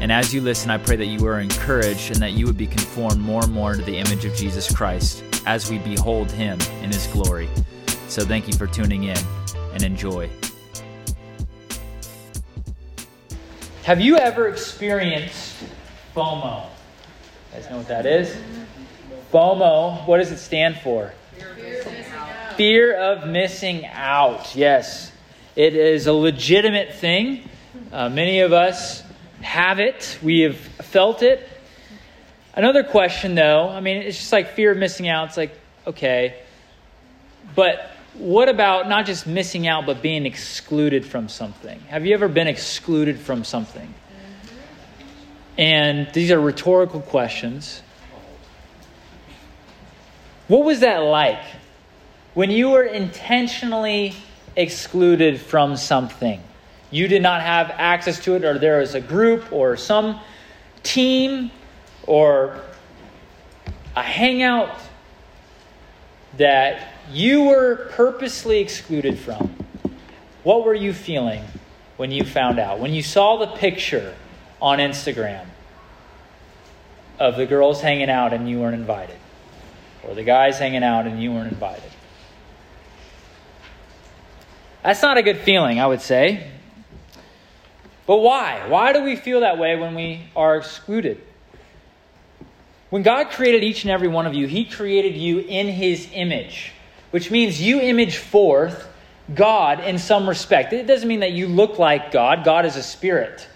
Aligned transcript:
And 0.00 0.10
as 0.10 0.32
you 0.32 0.40
listen, 0.40 0.70
I 0.70 0.78
pray 0.78 0.96
that 0.96 1.06
you 1.06 1.26
are 1.26 1.40
encouraged 1.40 2.10
and 2.10 2.22
that 2.22 2.32
you 2.32 2.46
would 2.46 2.56
be 2.56 2.66
conformed 2.66 3.20
more 3.20 3.44
and 3.44 3.52
more 3.52 3.74
to 3.74 3.82
the 3.82 3.98
image 3.98 4.24
of 4.24 4.34
Jesus 4.34 4.74
Christ 4.74 5.22
as 5.44 5.70
we 5.70 5.76
behold 5.78 6.30
him 6.32 6.58
in 6.82 6.90
his 6.90 7.06
glory. 7.08 7.50
So 8.08 8.24
thank 8.24 8.48
you 8.48 8.54
for 8.54 8.66
tuning 8.66 9.04
in 9.04 9.18
and 9.74 9.82
enjoy. 9.82 10.30
Have 13.82 14.00
you 14.00 14.16
ever 14.16 14.48
experienced 14.48 15.56
FOMO? 16.16 16.64
You 16.64 16.70
guys 17.52 17.70
know 17.70 17.76
what 17.76 17.88
that 17.88 18.06
is? 18.06 18.34
FOMO, 19.30 20.06
what 20.06 20.16
does 20.16 20.32
it 20.32 20.38
stand 20.38 20.78
for? 20.78 21.12
Fear 22.56 22.96
of 22.96 23.28
missing 23.28 23.84
out. 23.84 24.56
Yes, 24.56 25.12
it 25.56 25.76
is 25.76 26.06
a 26.06 26.12
legitimate 26.14 26.94
thing. 26.94 27.48
Uh, 27.92 28.08
many 28.08 28.40
of 28.40 28.54
us 28.54 29.02
have 29.42 29.80
it, 29.80 30.18
we 30.22 30.40
have 30.40 30.56
felt 30.56 31.22
it. 31.22 31.48
Another 32.54 32.82
question, 32.82 33.34
though, 33.34 33.68
I 33.68 33.80
mean, 33.80 34.02
it's 34.02 34.18
just 34.18 34.32
like 34.32 34.54
fear 34.54 34.72
of 34.72 34.78
missing 34.78 35.08
out. 35.08 35.28
It's 35.28 35.36
like, 35.36 35.52
okay. 35.86 36.42
But 37.54 37.90
what 38.14 38.48
about 38.48 38.88
not 38.88 39.06
just 39.06 39.26
missing 39.26 39.66
out, 39.66 39.86
but 39.86 40.02
being 40.02 40.26
excluded 40.26 41.06
from 41.06 41.28
something? 41.28 41.78
Have 41.88 42.04
you 42.04 42.14
ever 42.14 42.28
been 42.28 42.48
excluded 42.48 43.18
from 43.18 43.44
something? 43.44 43.94
And 45.56 46.12
these 46.12 46.30
are 46.30 46.40
rhetorical 46.40 47.00
questions. 47.00 47.82
What 50.48 50.64
was 50.64 50.80
that 50.80 50.98
like 50.98 51.42
when 52.34 52.50
you 52.50 52.70
were 52.70 52.84
intentionally 52.84 54.14
excluded 54.56 55.40
from 55.40 55.76
something? 55.76 56.42
You 56.90 57.08
did 57.08 57.22
not 57.22 57.42
have 57.42 57.70
access 57.70 58.18
to 58.24 58.34
it, 58.34 58.44
or 58.44 58.58
there 58.58 58.78
was 58.78 58.94
a 58.94 59.00
group 59.00 59.52
or 59.52 59.76
some 59.76 60.20
team 60.82 61.50
or 62.06 62.60
a 63.96 64.02
hangout 64.02 64.76
that 66.36 66.94
you 67.10 67.44
were 67.44 67.88
purposely 67.92 68.60
excluded 68.60 69.18
from, 69.18 69.54
what 70.42 70.64
were 70.64 70.74
you 70.74 70.92
feeling 70.92 71.44
when 71.96 72.10
you 72.10 72.24
found 72.24 72.58
out? 72.58 72.78
When 72.78 72.94
you 72.94 73.02
saw 73.02 73.36
the 73.36 73.48
picture 73.48 74.14
on 74.62 74.78
Instagram 74.78 75.46
of 77.18 77.36
the 77.36 77.46
girls 77.46 77.80
hanging 77.80 78.08
out 78.08 78.32
and 78.32 78.48
you 78.48 78.60
weren't 78.60 78.74
invited, 78.74 79.16
or 80.02 80.14
the 80.14 80.24
guys 80.24 80.58
hanging 80.58 80.82
out 80.82 81.06
and 81.06 81.22
you 81.22 81.32
weren't 81.32 81.52
invited? 81.52 81.90
That's 84.82 85.02
not 85.02 85.18
a 85.18 85.22
good 85.22 85.38
feeling, 85.38 85.78
I 85.78 85.86
would 85.86 86.00
say. 86.00 86.50
But 88.10 88.22
why? 88.22 88.66
Why 88.66 88.92
do 88.92 89.04
we 89.04 89.14
feel 89.14 89.38
that 89.42 89.56
way 89.56 89.76
when 89.76 89.94
we 89.94 90.22
are 90.34 90.56
excluded? 90.56 91.22
When 92.88 93.04
God 93.04 93.30
created 93.30 93.62
each 93.62 93.84
and 93.84 93.90
every 93.92 94.08
one 94.08 94.26
of 94.26 94.34
you, 94.34 94.48
He 94.48 94.64
created 94.64 95.14
you 95.14 95.38
in 95.38 95.68
His 95.68 96.08
image, 96.12 96.72
which 97.12 97.30
means 97.30 97.62
you 97.62 97.80
image 97.80 98.16
forth 98.16 98.88
God 99.32 99.78
in 99.84 99.96
some 99.96 100.28
respect. 100.28 100.72
It 100.72 100.88
doesn't 100.88 101.06
mean 101.06 101.20
that 101.20 101.30
you 101.30 101.46
look 101.46 101.78
like 101.78 102.10
God. 102.10 102.44
God 102.44 102.66
is 102.66 102.74
a 102.74 102.82
spirit. 102.82 103.48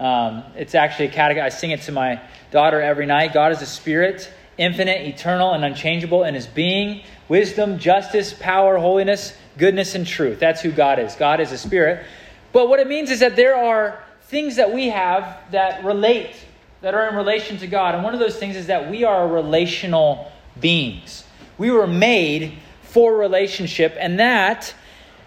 Um, 0.00 0.42
it's 0.56 0.74
actually 0.74 1.06
a 1.06 1.12
category. 1.12 1.46
I 1.46 1.50
sing 1.50 1.70
it 1.70 1.82
to 1.82 1.92
my 1.92 2.20
daughter 2.50 2.80
every 2.80 3.06
night. 3.06 3.32
God 3.32 3.52
is 3.52 3.62
a 3.62 3.66
spirit, 3.66 4.28
infinite, 4.58 5.02
eternal, 5.02 5.52
and 5.52 5.64
unchangeable 5.64 6.24
in 6.24 6.34
His 6.34 6.48
being, 6.48 7.04
wisdom, 7.28 7.78
justice, 7.78 8.32
power, 8.32 8.78
holiness, 8.78 9.32
goodness, 9.58 9.94
and 9.94 10.04
truth. 10.04 10.40
That's 10.40 10.60
who 10.60 10.72
God 10.72 10.98
is. 10.98 11.14
God 11.14 11.38
is 11.38 11.52
a 11.52 11.58
spirit. 11.58 12.04
But 12.52 12.68
what 12.68 12.80
it 12.80 12.86
means 12.86 13.10
is 13.10 13.20
that 13.20 13.36
there 13.36 13.56
are 13.56 14.02
things 14.22 14.56
that 14.56 14.72
we 14.72 14.88
have 14.88 15.38
that 15.50 15.84
relate, 15.84 16.34
that 16.80 16.94
are 16.94 17.08
in 17.08 17.16
relation 17.16 17.58
to 17.58 17.66
God. 17.66 17.94
And 17.94 18.04
one 18.04 18.14
of 18.14 18.20
those 18.20 18.36
things 18.36 18.56
is 18.56 18.66
that 18.66 18.90
we 18.90 19.04
are 19.04 19.26
relational 19.28 20.30
beings. 20.60 21.24
We 21.58 21.70
were 21.70 21.86
made 21.86 22.54
for 22.82 23.16
relationship, 23.16 23.96
and 23.98 24.18
that 24.20 24.74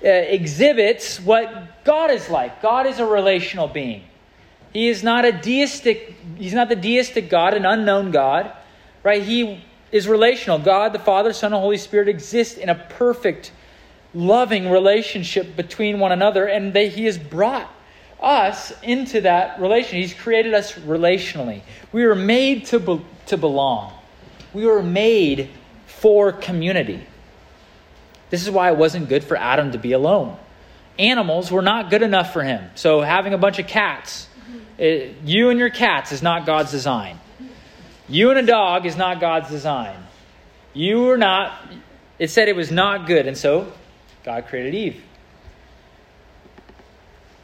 uh, 0.03 0.07
exhibits 0.09 1.19
what 1.19 1.83
God 1.83 2.11
is 2.11 2.29
like. 2.29 2.61
God 2.61 2.85
is 2.85 2.99
a 2.99 3.05
relational 3.05 3.67
being. 3.67 4.03
He 4.73 4.89
is 4.89 5.03
not 5.03 5.23
a 5.23 5.31
deistic, 5.31 6.15
he's 6.37 6.53
not 6.53 6.69
the 6.69 6.75
deistic 6.75 7.29
God, 7.29 7.53
an 7.53 7.65
unknown 7.65 8.11
God, 8.11 8.51
right? 9.03 9.23
He 9.23 9.63
is 9.91 10.07
relational. 10.07 10.59
God, 10.59 10.93
the 10.93 10.99
Father, 10.99 11.31
Son, 11.31 11.53
and 11.53 11.61
Holy 11.61 11.77
Spirit 11.77 12.09
exist 12.09 12.57
in 12.57 12.69
a 12.69 12.75
perfect 12.75 13.51
loving 14.15 14.71
relationship 14.71 15.55
between 15.55 15.99
one 15.99 16.11
another, 16.11 16.45
and 16.45 16.73
they, 16.73 16.89
He 16.89 17.05
has 17.05 17.17
brought 17.17 17.69
us 18.19 18.73
into 18.81 19.21
that 19.21 19.59
relation. 19.59 19.99
He's 19.99 20.13
created 20.13 20.53
us 20.53 20.73
relationally. 20.73 21.61
We 21.91 22.05
were 22.05 22.15
made 22.15 22.65
to, 22.67 22.79
be, 22.79 23.05
to 23.27 23.37
belong, 23.37 23.93
we 24.53 24.65
were 24.65 24.81
made 24.81 25.49
for 25.85 26.31
community. 26.31 27.05
This 28.29 28.41
is 28.41 28.49
why 28.49 28.71
it 28.71 28.77
wasn't 28.77 29.07
good 29.07 29.23
for 29.23 29.37
Adam 29.37 29.73
to 29.73 29.77
be 29.77 29.91
alone. 29.91 30.37
Animals 30.97 31.51
were 31.51 31.61
not 31.61 31.89
good 31.89 32.01
enough 32.01 32.33
for 32.33 32.41
him. 32.41 32.69
So, 32.75 33.01
having 33.01 33.33
a 33.33 33.37
bunch 33.37 33.59
of 33.59 33.67
cats, 33.67 34.27
it, 34.77 35.15
you 35.23 35.49
and 35.49 35.59
your 35.59 35.69
cats 35.69 36.11
is 36.11 36.21
not 36.21 36.45
God's 36.45 36.71
design. 36.71 37.19
You 38.07 38.29
and 38.29 38.39
a 38.39 38.45
dog 38.45 38.85
is 38.85 38.95
not 38.95 39.19
God's 39.19 39.49
design. 39.49 39.97
You 40.73 41.03
were 41.03 41.17
not, 41.17 41.53
it 42.19 42.29
said 42.29 42.47
it 42.47 42.55
was 42.55 42.71
not 42.71 43.07
good. 43.07 43.27
And 43.27 43.37
so 43.37 43.71
God 44.25 44.47
created 44.47 44.73
Eve. 44.73 45.03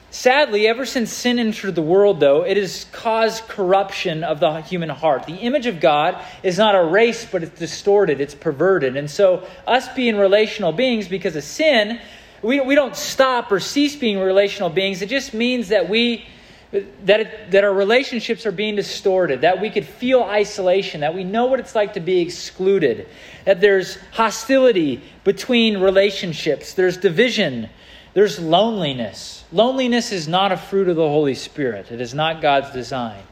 Sadly, 0.09 0.67
ever 0.67 0.83
since 0.85 1.13
sin 1.13 1.37
entered 1.37 1.75
the 1.75 1.81
world, 1.83 2.19
though, 2.19 2.41
it 2.41 2.57
has 2.57 2.85
caused 2.91 3.47
corruption 3.47 4.23
of 4.23 4.39
the 4.39 4.61
human 4.61 4.89
heart. 4.89 5.27
The 5.27 5.35
image 5.35 5.67
of 5.67 5.79
God 5.79 6.21
is 6.41 6.57
not 6.57 6.73
erased, 6.73 7.31
but 7.31 7.43
it's 7.43 7.57
distorted, 7.57 8.19
it's 8.19 8.33
perverted. 8.33 8.97
And 8.97 9.09
so, 9.09 9.47
us 9.67 9.87
being 9.95 10.17
relational 10.17 10.71
beings 10.71 11.07
because 11.07 11.35
of 11.35 11.43
sin, 11.43 12.01
we, 12.41 12.59
we 12.59 12.73
don't 12.73 12.95
stop 12.95 13.51
or 13.51 13.59
cease 13.59 13.95
being 13.95 14.17
relational 14.17 14.71
beings. 14.71 15.03
It 15.03 15.09
just 15.09 15.35
means 15.35 15.69
that 15.69 15.87
we 15.87 16.25
that, 16.71 17.19
it, 17.19 17.51
that 17.51 17.63
our 17.63 17.73
relationships 17.73 18.45
are 18.45 18.51
being 18.51 18.75
distorted, 18.75 19.41
that 19.41 19.59
we 19.59 19.69
could 19.69 19.85
feel 19.85 20.23
isolation, 20.23 21.01
that 21.01 21.13
we 21.13 21.23
know 21.23 21.47
what 21.47 21.59
it's 21.59 21.75
like 21.75 21.93
to 21.93 21.99
be 21.99 22.19
excluded, 22.19 23.07
that 23.45 23.59
there's 23.59 23.97
hostility 24.11 25.01
between 25.23 25.79
relationships, 25.79 26.73
there's 26.73 26.95
division, 26.95 27.69
there's 28.13 28.39
loneliness. 28.39 29.43
Loneliness 29.51 30.13
is 30.13 30.27
not 30.27 30.53
a 30.53 30.57
fruit 30.57 30.87
of 30.87 30.95
the 30.95 31.07
Holy 31.07 31.35
Spirit, 31.35 31.91
it 31.91 31.99
is 31.99 32.13
not 32.13 32.41
God's 32.41 32.71
design. 32.71 33.23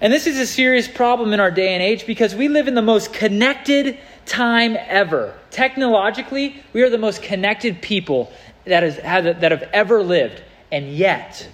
And 0.00 0.12
this 0.12 0.26
is 0.26 0.38
a 0.38 0.46
serious 0.46 0.88
problem 0.88 1.32
in 1.32 1.38
our 1.38 1.52
day 1.52 1.74
and 1.74 1.82
age 1.82 2.06
because 2.06 2.34
we 2.34 2.48
live 2.48 2.66
in 2.66 2.74
the 2.74 2.82
most 2.82 3.12
connected 3.12 3.98
time 4.26 4.76
ever. 4.78 5.38
Technologically, 5.50 6.62
we 6.72 6.82
are 6.82 6.90
the 6.90 6.98
most 6.98 7.22
connected 7.22 7.80
people 7.80 8.32
that, 8.64 8.82
is, 8.82 8.96
that 8.96 9.52
have 9.52 9.62
ever 9.72 10.02
lived. 10.02 10.42
And 10.72 10.92
yet, 10.92 11.48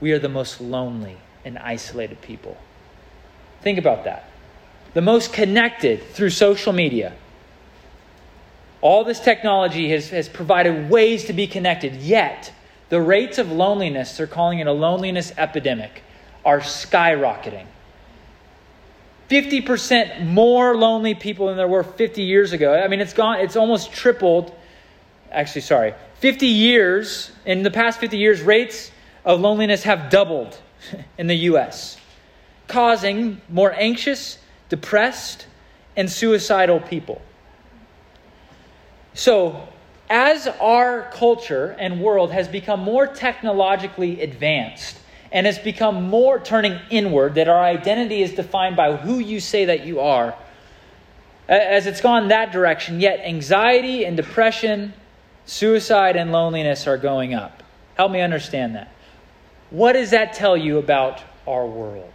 we 0.00 0.12
are 0.12 0.18
the 0.18 0.28
most 0.28 0.60
lonely 0.60 1.16
and 1.44 1.58
isolated 1.58 2.20
people. 2.22 2.56
Think 3.62 3.78
about 3.78 4.04
that. 4.04 4.28
The 4.94 5.02
most 5.02 5.32
connected 5.32 6.02
through 6.02 6.30
social 6.30 6.72
media. 6.72 7.12
All 8.80 9.04
this 9.04 9.20
technology 9.20 9.90
has, 9.90 10.08
has 10.08 10.28
provided 10.28 10.90
ways 10.90 11.24
to 11.26 11.32
be 11.32 11.46
connected, 11.46 11.96
yet 11.96 12.52
the 12.88 13.00
rates 13.00 13.38
of 13.38 13.52
loneliness, 13.52 14.16
they're 14.16 14.26
calling 14.26 14.58
it 14.58 14.66
a 14.66 14.72
loneliness 14.72 15.32
epidemic, 15.36 16.02
are 16.44 16.60
skyrocketing. 16.60 17.66
50% 19.28 20.26
more 20.26 20.76
lonely 20.76 21.14
people 21.14 21.46
than 21.46 21.56
there 21.56 21.68
were 21.68 21.84
50 21.84 22.22
years 22.22 22.52
ago. 22.52 22.74
I 22.74 22.88
mean, 22.88 23.00
it's 23.00 23.12
gone, 23.12 23.38
it's 23.40 23.54
almost 23.54 23.92
tripled. 23.92 24.52
Actually, 25.30 25.60
sorry. 25.60 25.94
50 26.18 26.46
years, 26.46 27.30
in 27.46 27.62
the 27.62 27.70
past 27.70 28.00
50 28.00 28.18
years, 28.18 28.42
rates 28.42 28.90
of 29.24 29.40
loneliness 29.40 29.82
have 29.84 30.10
doubled 30.10 30.58
in 31.18 31.26
the 31.26 31.34
U.S., 31.34 31.96
causing 32.68 33.40
more 33.48 33.72
anxious, 33.72 34.38
depressed, 34.68 35.46
and 35.96 36.10
suicidal 36.10 36.80
people. 36.80 37.20
So, 39.14 39.68
as 40.08 40.46
our 40.46 41.10
culture 41.12 41.76
and 41.78 42.00
world 42.00 42.32
has 42.32 42.48
become 42.48 42.80
more 42.80 43.06
technologically 43.06 44.20
advanced 44.22 44.98
and 45.32 45.46
has 45.46 45.58
become 45.58 46.08
more 46.08 46.40
turning 46.40 46.78
inward, 46.90 47.36
that 47.36 47.48
our 47.48 47.62
identity 47.62 48.22
is 48.22 48.32
defined 48.32 48.76
by 48.76 48.96
who 48.96 49.18
you 49.18 49.38
say 49.38 49.66
that 49.66 49.86
you 49.86 50.00
are, 50.00 50.34
as 51.48 51.86
it's 51.86 52.00
gone 52.00 52.28
that 52.28 52.52
direction, 52.52 53.00
yet 53.00 53.20
anxiety 53.20 54.04
and 54.04 54.16
depression, 54.16 54.92
suicide 55.46 56.16
and 56.16 56.32
loneliness 56.32 56.86
are 56.86 56.96
going 56.96 57.34
up. 57.34 57.62
Help 57.96 58.12
me 58.12 58.20
understand 58.20 58.74
that. 58.76 58.92
What 59.70 59.92
does 59.92 60.10
that 60.10 60.34
tell 60.34 60.56
you 60.56 60.78
about 60.78 61.22
our 61.46 61.66
world? 61.66 62.12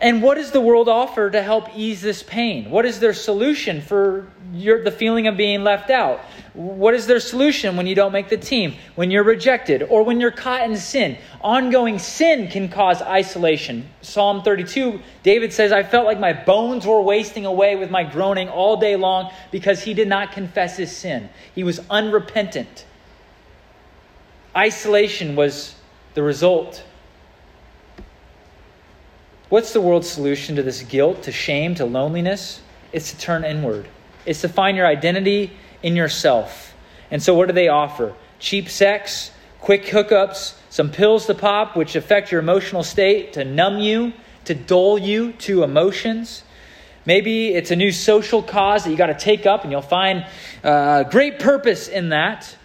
And 0.00 0.22
what 0.22 0.36
does 0.36 0.50
the 0.50 0.62
world 0.62 0.88
offer 0.88 1.28
to 1.28 1.42
help 1.42 1.76
ease 1.76 2.00
this 2.00 2.22
pain? 2.22 2.70
What 2.70 2.86
is 2.86 3.00
their 3.00 3.12
solution 3.12 3.82
for 3.82 4.30
your, 4.50 4.82
the 4.82 4.90
feeling 4.90 5.26
of 5.26 5.36
being 5.36 5.62
left 5.62 5.90
out? 5.90 6.20
What 6.54 6.94
is 6.94 7.06
their 7.06 7.20
solution 7.20 7.76
when 7.76 7.86
you 7.86 7.94
don't 7.94 8.10
make 8.10 8.30
the 8.30 8.38
team, 8.38 8.76
when 8.94 9.10
you're 9.10 9.24
rejected, 9.24 9.82
or 9.82 10.02
when 10.02 10.18
you're 10.18 10.30
caught 10.30 10.62
in 10.62 10.74
sin? 10.78 11.18
Ongoing 11.42 11.98
sin 11.98 12.48
can 12.48 12.70
cause 12.70 13.02
isolation. 13.02 13.90
Psalm 14.00 14.42
32, 14.42 15.00
David 15.22 15.52
says, 15.52 15.70
I 15.70 15.82
felt 15.82 16.06
like 16.06 16.18
my 16.18 16.32
bones 16.32 16.86
were 16.86 17.02
wasting 17.02 17.44
away 17.44 17.76
with 17.76 17.90
my 17.90 18.02
groaning 18.02 18.48
all 18.48 18.78
day 18.78 18.96
long 18.96 19.30
because 19.50 19.82
he 19.82 19.92
did 19.92 20.08
not 20.08 20.32
confess 20.32 20.78
his 20.78 20.96
sin. 20.96 21.28
He 21.54 21.62
was 21.62 21.78
unrepentant. 21.90 22.86
Isolation 24.56 25.36
was 25.36 25.74
the 26.14 26.22
result. 26.22 26.82
What's 29.48 29.72
the 29.72 29.80
world's 29.80 30.08
solution 30.08 30.56
to 30.56 30.62
this 30.62 30.82
guilt, 30.82 31.24
to 31.24 31.32
shame, 31.32 31.74
to 31.76 31.84
loneliness? 31.84 32.60
It's 32.92 33.12
to 33.12 33.18
turn 33.18 33.44
inward. 33.44 33.88
It's 34.26 34.40
to 34.42 34.48
find 34.48 34.76
your 34.76 34.86
identity 34.86 35.52
in 35.82 35.96
yourself. 35.96 36.74
And 37.10 37.22
so, 37.22 37.34
what 37.34 37.46
do 37.46 37.52
they 37.52 37.68
offer? 37.68 38.14
Cheap 38.38 38.68
sex, 38.68 39.30
quick 39.60 39.84
hookups, 39.86 40.54
some 40.68 40.90
pills 40.90 41.26
to 41.26 41.34
pop, 41.34 41.76
which 41.76 41.96
affect 41.96 42.30
your 42.30 42.40
emotional 42.40 42.82
state, 42.82 43.32
to 43.34 43.44
numb 43.44 43.78
you, 43.78 44.12
to 44.44 44.54
dull 44.54 44.98
you 44.98 45.32
to 45.32 45.62
emotions. 45.62 46.42
Maybe 47.06 47.54
it's 47.54 47.70
a 47.70 47.76
new 47.76 47.92
social 47.92 48.42
cause 48.42 48.84
that 48.84 48.90
you 48.90 48.96
got 48.96 49.06
to 49.06 49.14
take 49.14 49.46
up, 49.46 49.62
and 49.62 49.72
you'll 49.72 49.82
find 49.82 50.26
uh, 50.62 51.04
great 51.04 51.38
purpose 51.38 51.88
in 51.88 52.10
that. 52.10 52.56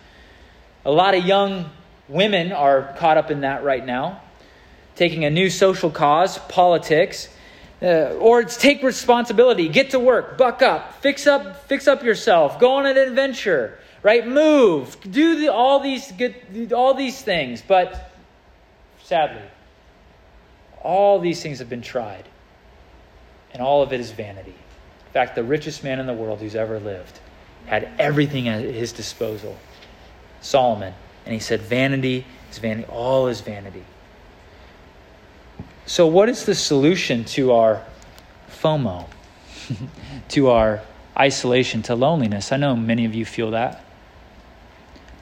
A 0.85 0.91
lot 0.91 1.15
of 1.15 1.25
young 1.25 1.69
women 2.07 2.51
are 2.51 2.93
caught 2.97 3.17
up 3.17 3.31
in 3.31 3.41
that 3.41 3.63
right 3.63 3.83
now, 3.83 4.21
taking 4.95 5.25
a 5.25 5.29
new 5.29 5.49
social 5.49 5.89
cause, 5.89 6.37
politics, 6.37 7.27
uh, 7.81 8.13
or 8.19 8.41
it's 8.41 8.55
take 8.55 8.83
responsibility, 8.83 9.67
get 9.67 9.89
to 9.91 9.99
work, 9.99 10.37
buck 10.37 10.61
up, 10.61 11.01
fix 11.01 11.27
up, 11.27 11.67
fix 11.67 11.87
up 11.87 12.03
yourself, 12.03 12.59
go 12.59 12.75
on 12.75 12.85
an 12.85 12.97
adventure, 12.97 13.79
right? 14.03 14.27
Move, 14.27 14.95
do 15.09 15.39
the, 15.39 15.51
all 15.51 15.79
these 15.79 16.11
good, 16.11 16.71
all 16.71 16.93
these 16.93 17.21
things. 17.21 17.61
But 17.61 18.11
sadly, 19.03 19.41
all 20.83 21.19
these 21.19 21.41
things 21.41 21.59
have 21.59 21.69
been 21.69 21.81
tried, 21.81 22.25
and 23.53 23.61
all 23.61 23.81
of 23.81 23.91
it 23.91 23.99
is 23.99 24.11
vanity. 24.11 24.55
In 25.07 25.11
fact, 25.13 25.35
the 25.35 25.43
richest 25.43 25.83
man 25.83 25.99
in 25.99 26.05
the 26.05 26.13
world 26.13 26.39
who's 26.39 26.55
ever 26.55 26.79
lived 26.79 27.19
had 27.65 27.89
everything 27.97 28.47
at 28.47 28.61
his 28.61 28.91
disposal, 28.91 29.57
Solomon, 30.45 30.93
and 31.25 31.33
he 31.33 31.39
said, 31.39 31.61
"Vanity 31.61 32.23
is 32.51 32.59
vanity. 32.59 32.87
All 32.87 33.27
is 33.27 33.41
vanity." 33.41 33.83
So, 35.87 36.05
what 36.05 36.29
is 36.29 36.45
the 36.45 36.53
solution 36.53 37.25
to 37.25 37.51
our 37.51 37.81
FOMO, 38.61 39.07
to 40.29 40.49
our 40.49 40.81
isolation, 41.17 41.81
to 41.83 41.95
loneliness? 41.95 42.51
I 42.51 42.57
know 42.57 42.75
many 42.75 43.05
of 43.05 43.15
you 43.15 43.25
feel 43.25 43.51
that. 43.51 43.83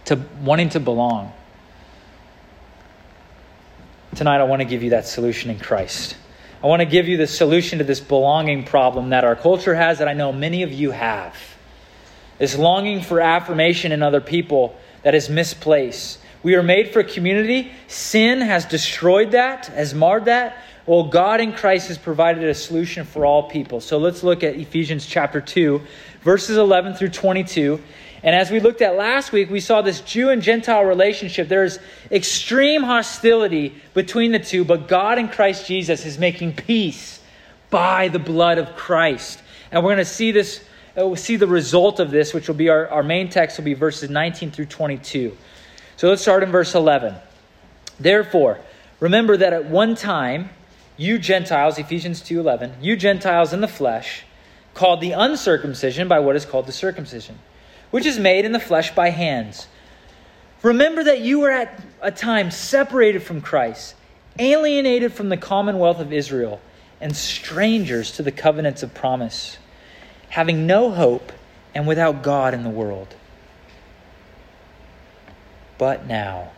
To 0.06 0.20
wanting 0.42 0.70
to 0.70 0.82
belong. 0.82 1.32
Tonight, 4.16 4.42
I 4.42 4.44
want 4.44 4.62
to 4.62 4.66
give 4.66 4.84
you 4.84 4.90
that 4.90 5.08
solution 5.08 5.50
in 5.50 5.58
Christ. 5.58 6.18
I 6.62 6.68
want 6.68 6.82
to 6.82 6.86
give 6.86 7.08
you 7.08 7.16
the 7.16 7.28
solution 7.28 7.80
to 7.80 7.86
this 7.86 8.02
belonging 8.02 8.66
problem 8.66 9.10
that 9.12 9.24
our 9.24 9.38
culture 9.38 9.74
has, 9.74 10.00
that 10.00 10.10
I 10.10 10.14
know 10.14 10.34
many 10.34 10.64
of 10.64 10.74
you 10.74 10.92
have. 10.92 11.36
This 12.40 12.58
longing 12.58 13.02
for 13.02 13.22
affirmation 13.22 13.94
in 13.94 14.04
other 14.04 14.20
people 14.20 14.76
that 15.04 15.16
is 15.16 15.30
misplaced. 15.30 16.20
We 16.42 16.56
are 16.56 16.64
made 16.64 16.90
for 16.90 17.04
community. 17.04 17.72
Sin 17.88 18.42
has 18.42 18.66
destroyed 18.66 19.32
that, 19.32 19.68
has 19.68 19.94
marred 19.94 20.26
that. 20.26 20.58
Well, 20.86 21.06
God 21.06 21.40
in 21.40 21.54
Christ 21.54 21.88
has 21.88 21.98
provided 21.98 22.44
a 22.44 22.54
solution 22.54 23.06
for 23.06 23.26
all 23.26 23.50
people. 23.50 23.80
So 23.80 23.98
let's 23.98 24.24
look 24.24 24.44
at 24.44 24.56
Ephesians 24.56 25.06
chapter 25.06 25.40
2, 25.40 25.82
verses 26.24 26.58
11 26.58 26.96
through 26.96 27.10
22. 27.10 27.82
And 28.24 28.36
as 28.36 28.52
we 28.52 28.60
looked 28.60 28.82
at 28.82 28.96
last 28.96 29.32
week, 29.32 29.50
we 29.50 29.60
saw 29.60 29.82
this 29.82 30.02
Jew 30.02 30.30
and 30.30 30.42
Gentile 30.42 30.84
relationship. 30.84 31.48
There's 31.48 31.80
extreme 32.10 32.84
hostility 32.84 33.76
between 33.94 34.32
the 34.32 34.40
two, 34.40 34.66
but 34.66 34.88
God 34.88 35.20
in 35.20 35.30
Christ 35.30 35.68
Jesus 35.68 36.06
is 36.06 36.18
making 36.18 36.54
peace 36.54 37.22
by 37.70 38.08
the 38.08 38.20
blood 38.20 38.58
of 38.58 38.76
Christ. 38.76 39.42
And 39.72 39.84
we're 39.84 39.92
going 39.92 39.98
to 39.98 40.06
see 40.06 40.32
this, 40.32 40.64
Uh, 40.96 41.08
we'll 41.08 41.16
see 41.16 41.36
the 41.36 41.48
result 41.48 42.00
of 42.00 42.12
this, 42.12 42.34
which 42.34 42.48
will 42.48 42.56
be 42.56 42.70
our, 42.70 42.88
our 42.88 43.04
main 43.04 43.30
text, 43.30 43.58
will 43.58 43.66
be 43.66 43.74
verses 43.74 44.10
19 44.10 44.52
through 44.52 44.66
22. 44.66 45.36
So 45.98 46.10
let's 46.10 46.22
start 46.22 46.44
in 46.44 46.52
verse 46.52 46.76
11. 46.76 47.16
Therefore, 48.00 48.60
remember 49.00 49.38
that 49.38 49.54
at 49.54 49.66
one 49.66 49.96
time, 49.96 50.50
you 50.98 51.18
Gentiles, 51.18 51.80
Ephesians 51.80 52.22
2:11, 52.22 52.74
you 52.82 52.96
Gentiles 52.96 53.54
in 53.54 53.62
the 53.62 53.68
flesh, 53.68 54.24
called 54.74 55.02
the 55.02 55.12
uncircumcision 55.12 56.08
by 56.08 56.20
what 56.20 56.36
is 56.36 56.46
called 56.46 56.68
the 56.68 56.72
circumcision, 56.72 57.40
which 57.92 58.06
is 58.06 58.20
made 58.20 58.46
in 58.46 58.52
the 58.52 58.60
flesh 58.60 58.94
by 58.94 59.10
hands. 59.10 59.68
Remember 60.62 61.04
that 61.04 61.22
you 61.22 61.40
were 61.40 61.52
at 61.52 61.82
a 62.02 62.12
time 62.12 62.52
separated 62.52 63.24
from 63.24 63.42
Christ, 63.42 63.96
alienated 64.40 65.14
from 65.14 65.30
the 65.30 65.38
commonwealth 65.38 66.00
of 66.00 66.14
Israel, 66.14 66.62
and 67.02 67.16
strangers 67.16 68.12
to 68.12 68.24
the 68.24 68.32
covenants 68.32 68.84
of 68.84 68.94
promise, 68.94 69.58
having 70.34 70.66
no 70.66 70.90
hope 70.90 71.32
and 71.76 71.86
without 71.86 72.24
God 72.24 72.56
in 72.56 72.64
the 72.64 72.70
world. 72.70 73.16
But 75.78 76.08
now, 76.08 76.54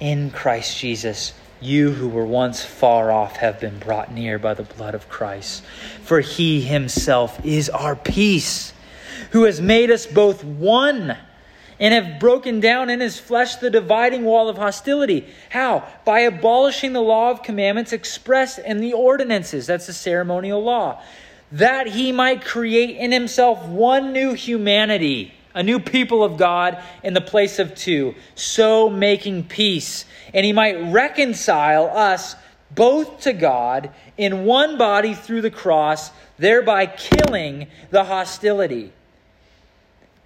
in 0.00 0.32
Christ 0.32 0.76
Jesus, 0.76 1.32
you 1.60 1.92
who 1.92 2.08
were 2.08 2.26
once 2.26 2.64
far 2.64 3.12
off 3.12 3.36
have 3.36 3.60
been 3.60 3.78
brought 3.78 4.10
near 4.12 4.36
by 4.40 4.54
the 4.54 4.64
blood 4.64 4.96
of 4.96 5.08
Christ. 5.08 5.62
For 6.02 6.18
he 6.22 6.60
himself 6.62 7.38
is 7.44 7.70
our 7.70 7.94
peace, 7.94 8.72
who 9.30 9.44
has 9.44 9.60
made 9.60 9.92
us 9.92 10.06
both 10.06 10.42
one 10.42 11.16
and 11.78 11.94
have 11.94 12.18
broken 12.18 12.58
down 12.58 12.90
in 12.90 12.98
his 12.98 13.20
flesh 13.20 13.54
the 13.56 13.70
dividing 13.70 14.24
wall 14.24 14.48
of 14.48 14.56
hostility. 14.56 15.28
How? 15.50 15.86
By 16.04 16.20
abolishing 16.20 16.92
the 16.92 17.00
law 17.00 17.30
of 17.30 17.44
commandments 17.44 17.92
expressed 17.92 18.58
in 18.58 18.78
the 18.78 18.92
ordinances. 18.92 19.68
That's 19.68 19.86
the 19.86 19.92
ceremonial 19.92 20.64
law. 20.64 21.00
That 21.54 21.88
he 21.88 22.12
might 22.12 22.44
create 22.44 22.96
in 22.96 23.10
himself 23.10 23.66
one 23.66 24.12
new 24.12 24.34
humanity 24.34 25.32
a 25.54 25.62
new 25.62 25.78
people 25.78 26.24
of 26.24 26.36
God 26.36 26.82
in 27.02 27.14
the 27.14 27.20
place 27.20 27.60
of 27.60 27.74
two, 27.74 28.14
so 28.34 28.90
making 28.90 29.44
peace. 29.44 30.04
And 30.34 30.44
he 30.44 30.52
might 30.52 30.92
reconcile 30.92 31.86
us 31.86 32.34
both 32.72 33.20
to 33.20 33.32
God 33.32 33.90
in 34.16 34.44
one 34.44 34.76
body 34.76 35.14
through 35.14 35.42
the 35.42 35.50
cross, 35.50 36.10
thereby 36.38 36.86
killing 36.86 37.68
the 37.90 38.04
hostility. 38.04 38.92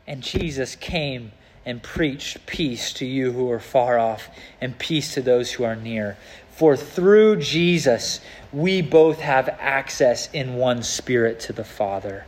And 0.07 0.23
Jesus 0.23 0.75
came 0.77 1.33
and 1.67 1.83
preached 1.83 2.47
peace 2.47 2.95
to 2.95 3.05
you 3.05 3.33
who 3.33 3.51
are 3.51 3.61
far 3.61 3.99
off 3.99 4.31
and 4.63 4.79
peace 4.79 5.13
to 5.13 5.21
those 5.21 5.53
who 5.53 5.65
are 5.65 5.77
near. 5.77 6.17
For 6.59 6.77
through 6.77 7.37
Jesus, 7.37 8.21
we 8.53 8.83
both 8.83 9.21
have 9.21 9.49
access 9.61 10.29
in 10.33 10.57
one 10.57 10.83
spirit 10.83 11.39
to 11.41 11.53
the 11.53 11.63
Father. 11.63 12.27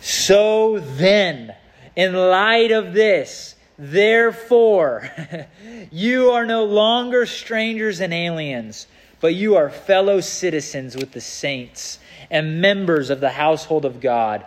So 0.00 0.80
then, 0.80 1.54
in 1.94 2.14
light 2.14 2.72
of 2.72 2.92
this, 2.92 3.54
therefore, 3.78 5.08
you 5.92 6.30
are 6.30 6.44
no 6.44 6.64
longer 6.64 7.26
strangers 7.26 8.00
and 8.00 8.12
aliens, 8.12 8.88
but 9.20 9.36
you 9.36 9.54
are 9.54 9.70
fellow 9.70 10.20
citizens 10.20 10.96
with 10.96 11.12
the 11.12 11.20
saints 11.20 12.00
and 12.28 12.60
members 12.60 13.08
of 13.08 13.20
the 13.20 13.30
household 13.30 13.84
of 13.84 14.00
God, 14.00 14.44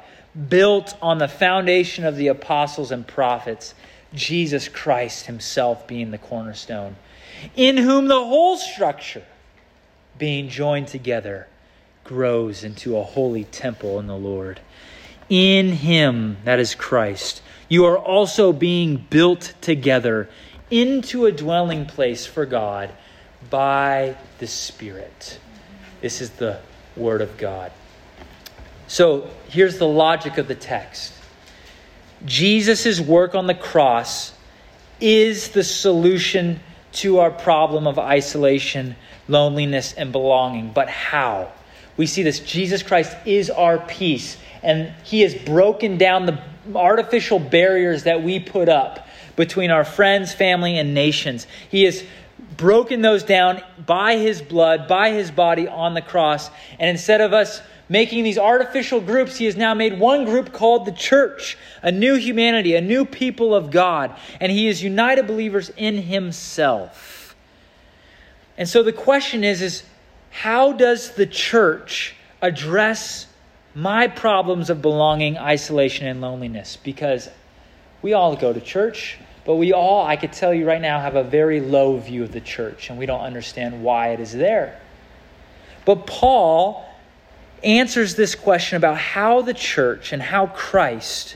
built 0.49 0.97
on 1.01 1.17
the 1.17 1.29
foundation 1.29 2.03
of 2.03 2.17
the 2.17 2.27
apostles 2.27 2.91
and 2.91 3.07
prophets, 3.07 3.73
Jesus 4.13 4.67
Christ 4.67 5.27
himself 5.27 5.87
being 5.87 6.11
the 6.11 6.17
cornerstone, 6.17 6.97
in 7.55 7.77
whom 7.77 8.07
the 8.07 8.15
whole 8.19 8.57
structure, 8.57 9.23
being 10.17 10.49
joined 10.49 10.87
together, 10.87 11.47
grows 12.03 12.63
into 12.63 12.97
a 12.97 13.03
holy 13.03 13.43
temple 13.45 13.99
in 13.99 14.07
the 14.07 14.17
Lord 14.17 14.59
in 15.29 15.71
him, 15.71 16.37
that 16.43 16.59
is 16.59 16.75
Christ, 16.75 17.41
you 17.69 17.85
are 17.85 17.97
also 17.97 18.53
being 18.53 18.97
built 18.97 19.53
together 19.61 20.29
into 20.69 21.25
a 21.25 21.31
dwelling 21.31 21.85
place 21.85 22.25
for 22.25 22.45
God 22.45 22.91
by 23.49 24.15
the 24.39 24.47
Spirit. 24.47 25.39
This 26.01 26.21
is 26.21 26.31
the 26.31 26.59
Word 26.95 27.21
of 27.21 27.37
God. 27.37 27.71
So 28.87 29.29
here's 29.49 29.77
the 29.77 29.87
logic 29.87 30.37
of 30.37 30.47
the 30.47 30.55
text 30.55 31.13
Jesus' 32.25 32.99
work 32.99 33.35
on 33.35 33.47
the 33.47 33.55
cross 33.55 34.33
is 35.01 35.49
the 35.49 35.63
solution 35.63 36.59
to 36.93 37.19
our 37.19 37.31
problem 37.31 37.87
of 37.87 37.99
isolation, 37.99 38.95
loneliness, 39.27 39.93
and 39.93 40.11
belonging. 40.11 40.71
But 40.71 40.89
how? 40.89 41.51
We 41.97 42.07
see 42.07 42.23
this 42.23 42.39
Jesus 42.39 42.83
Christ 42.83 43.15
is 43.25 43.49
our 43.49 43.79
peace, 43.79 44.37
and 44.61 44.93
he 45.03 45.21
has 45.21 45.35
broken 45.35 45.97
down 45.97 46.25
the 46.25 46.39
artificial 46.75 47.39
barriers 47.39 48.03
that 48.03 48.23
we 48.23 48.39
put 48.39 48.69
up 48.69 49.07
between 49.35 49.71
our 49.71 49.83
friends, 49.83 50.33
family, 50.33 50.77
and 50.77 50.93
nations. 50.93 51.47
He 51.69 51.83
has 51.83 52.03
broken 52.57 53.01
those 53.01 53.23
down 53.23 53.61
by 53.85 54.17
his 54.17 54.41
blood, 54.41 54.87
by 54.87 55.11
his 55.11 55.31
body 55.31 55.67
on 55.67 55.93
the 55.93 56.01
cross. 56.01 56.49
And 56.79 56.89
instead 56.89 57.21
of 57.21 57.33
us 57.33 57.61
making 57.93 58.23
these 58.23 58.39
artificial 58.39 58.99
groups, 58.99 59.37
he 59.37 59.45
has 59.45 59.55
now 59.55 59.75
made 59.75 59.99
one 59.99 60.25
group 60.25 60.51
called 60.51 60.83
the 60.87 60.91
church, 60.91 61.55
a 61.83 61.91
new 61.91 62.15
humanity, 62.15 62.73
a 62.73 62.81
new 62.81 63.05
people 63.05 63.53
of 63.53 63.69
God. 63.69 64.15
And 64.41 64.51
he 64.51 64.65
has 64.65 64.81
united 64.81 65.27
believers 65.27 65.69
in 65.77 66.01
himself. 66.01 67.35
And 68.57 68.67
so 68.67 68.81
the 68.81 68.91
question 68.91 69.43
is, 69.43 69.61
is 69.61 69.83
how 70.31 70.73
does 70.73 71.11
the 71.11 71.27
church 71.27 72.15
address 72.41 73.27
my 73.75 74.07
problems 74.07 74.71
of 74.71 74.81
belonging, 74.81 75.37
isolation, 75.37 76.07
and 76.07 76.19
loneliness? 76.19 76.79
Because 76.83 77.29
we 78.01 78.13
all 78.13 78.35
go 78.35 78.51
to 78.51 78.59
church. 78.59 79.19
But 79.45 79.57
we 79.57 79.71
all, 79.71 80.03
I 80.03 80.15
could 80.15 80.33
tell 80.33 80.51
you 80.51 80.65
right 80.65 80.81
now, 80.81 80.99
have 80.99 81.15
a 81.15 81.23
very 81.23 81.61
low 81.61 81.99
view 81.99 82.23
of 82.23 82.31
the 82.31 82.41
church, 82.41 82.89
and 82.89 82.97
we 82.97 83.05
don't 83.05 83.21
understand 83.21 83.83
why 83.83 84.13
it 84.13 84.19
is 84.19 84.33
there. 84.33 84.81
But 85.85 86.07
Paul 86.07 86.89
answers 87.63 88.15
this 88.15 88.35
question 88.35 88.77
about 88.77 88.97
how 88.97 89.41
the 89.41 89.53
church 89.53 90.13
and 90.13 90.21
how 90.21 90.47
Christ 90.47 91.35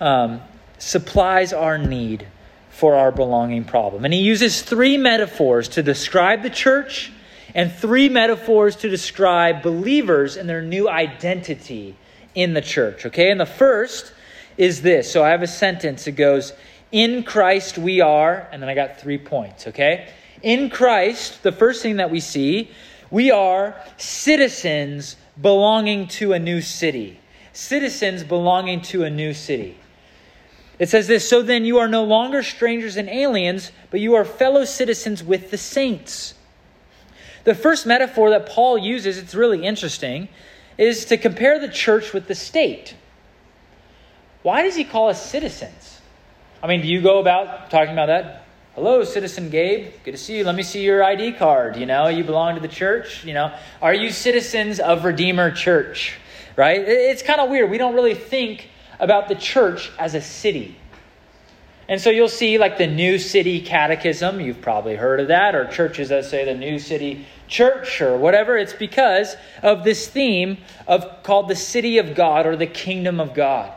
um, 0.00 0.40
supplies 0.78 1.52
our 1.52 1.78
need 1.78 2.26
for 2.70 2.94
our 2.94 3.12
belonging 3.12 3.64
problem. 3.64 4.04
And 4.04 4.14
he 4.14 4.20
uses 4.20 4.62
three 4.62 4.96
metaphors 4.96 5.68
to 5.70 5.82
describe 5.82 6.42
the 6.42 6.50
church 6.50 7.12
and 7.54 7.72
three 7.72 8.08
metaphors 8.08 8.76
to 8.76 8.88
describe 8.88 9.62
believers 9.62 10.36
and 10.36 10.48
their 10.48 10.62
new 10.62 10.88
identity 10.88 11.96
in 12.34 12.54
the 12.54 12.60
church. 12.60 13.06
Okay, 13.06 13.30
and 13.30 13.40
the 13.40 13.46
first 13.46 14.12
is 14.56 14.82
this. 14.82 15.10
So 15.10 15.24
I 15.24 15.30
have 15.30 15.42
a 15.42 15.48
sentence. 15.48 16.06
It 16.06 16.12
goes, 16.12 16.52
in 16.92 17.22
Christ 17.22 17.78
we 17.78 18.00
are, 18.00 18.48
and 18.52 18.62
then 18.62 18.68
I 18.68 18.74
got 18.74 19.00
three 19.00 19.18
points, 19.18 19.66
okay? 19.68 20.08
In 20.42 20.70
Christ, 20.70 21.42
the 21.42 21.52
first 21.52 21.82
thing 21.82 21.96
that 21.96 22.10
we 22.10 22.20
see, 22.20 22.70
we 23.10 23.30
are 23.30 23.74
citizens 23.96 25.16
belonging 25.40 26.08
to 26.08 26.32
a 26.32 26.38
new 26.38 26.60
city. 26.60 27.20
Citizens 27.52 28.24
belonging 28.24 28.82
to 28.82 29.04
a 29.04 29.10
new 29.10 29.34
city. 29.34 29.76
It 30.78 30.88
says 30.88 31.06
this 31.06 31.28
So 31.28 31.42
then 31.42 31.64
you 31.64 31.78
are 31.78 31.88
no 31.88 32.04
longer 32.04 32.42
strangers 32.42 32.96
and 32.96 33.08
aliens, 33.08 33.72
but 33.90 34.00
you 34.00 34.14
are 34.14 34.24
fellow 34.24 34.64
citizens 34.64 35.22
with 35.22 35.50
the 35.50 35.58
saints. 35.58 36.34
The 37.44 37.54
first 37.54 37.86
metaphor 37.86 38.30
that 38.30 38.46
Paul 38.46 38.78
uses, 38.78 39.18
it's 39.18 39.34
really 39.34 39.64
interesting, 39.64 40.28
is 40.78 41.04
to 41.06 41.16
compare 41.16 41.58
the 41.58 41.68
church 41.68 42.12
with 42.12 42.28
the 42.28 42.34
state. 42.34 42.94
Why 44.42 44.62
does 44.62 44.74
he 44.76 44.84
call 44.84 45.08
us 45.08 45.30
citizens? 45.30 46.00
I 46.62 46.66
mean, 46.66 46.82
do 46.82 46.88
you 46.88 47.00
go 47.00 47.18
about 47.18 47.70
talking 47.70 47.92
about 47.92 48.06
that? 48.06 48.44
Hello, 48.82 49.04
citizen 49.04 49.50
Gabe. 49.50 49.92
Good 50.04 50.12
to 50.12 50.16
see 50.16 50.38
you. 50.38 50.44
Let 50.44 50.54
me 50.54 50.62
see 50.62 50.82
your 50.82 51.04
ID 51.04 51.32
card. 51.32 51.76
You 51.76 51.84
know, 51.84 52.08
you 52.08 52.24
belong 52.24 52.54
to 52.54 52.62
the 52.62 52.66
church. 52.66 53.26
You 53.26 53.34
know, 53.34 53.54
are 53.82 53.92
you 53.92 54.10
citizens 54.10 54.80
of 54.80 55.04
Redeemer 55.04 55.50
Church? 55.50 56.14
Right? 56.56 56.80
It's 56.80 57.22
kind 57.22 57.42
of 57.42 57.50
weird. 57.50 57.70
We 57.70 57.76
don't 57.76 57.94
really 57.94 58.14
think 58.14 58.70
about 58.98 59.28
the 59.28 59.34
church 59.34 59.92
as 59.98 60.14
a 60.14 60.22
city. 60.22 60.78
And 61.90 62.00
so 62.00 62.08
you'll 62.08 62.26
see, 62.26 62.56
like 62.56 62.78
the 62.78 62.86
New 62.86 63.18
City 63.18 63.60
Catechism, 63.60 64.40
you've 64.40 64.62
probably 64.62 64.96
heard 64.96 65.20
of 65.20 65.28
that, 65.28 65.54
or 65.54 65.66
churches 65.66 66.08
that 66.08 66.24
say 66.24 66.46
the 66.46 66.54
New 66.54 66.78
City 66.78 67.26
Church 67.48 68.00
or 68.00 68.16
whatever. 68.16 68.56
It's 68.56 68.72
because 68.72 69.36
of 69.62 69.84
this 69.84 70.08
theme 70.08 70.56
of 70.86 71.22
called 71.22 71.48
the 71.48 71.54
city 71.54 71.98
of 71.98 72.14
God 72.14 72.46
or 72.46 72.56
the 72.56 72.66
kingdom 72.66 73.20
of 73.20 73.34
God. 73.34 73.74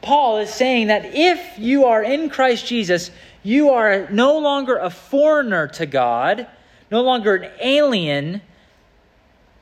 Paul 0.00 0.38
is 0.38 0.50
saying 0.50 0.86
that 0.86 1.14
if 1.14 1.58
you 1.58 1.86
are 1.86 2.02
in 2.02 2.30
Christ 2.30 2.66
Jesus, 2.66 3.10
you 3.42 3.70
are 3.70 4.08
no 4.10 4.38
longer 4.38 4.76
a 4.76 4.90
foreigner 4.90 5.68
to 5.68 5.86
God, 5.86 6.46
no 6.90 7.02
longer 7.02 7.36
an 7.36 7.50
alien 7.60 8.40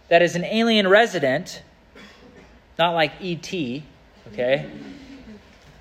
that 0.09 0.23
is 0.23 0.37
an 0.37 0.45
alien 0.45 0.89
resident, 0.89 1.63
not 2.79 2.91
like 2.91 3.13
E.T., 3.21 3.85
okay? 4.33 4.71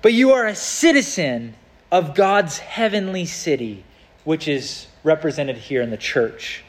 But 0.02 0.12
you 0.12 0.32
are 0.32 0.46
a 0.46 0.54
citizen 0.54 1.54
of 1.90 2.14
God's 2.14 2.58
heavenly 2.58 3.26
city, 3.26 3.84
which 4.24 4.48
is 4.48 4.86
represented 5.04 5.56
here 5.56 5.82
in 5.82 5.90
the 5.90 5.96
church. 5.96 6.64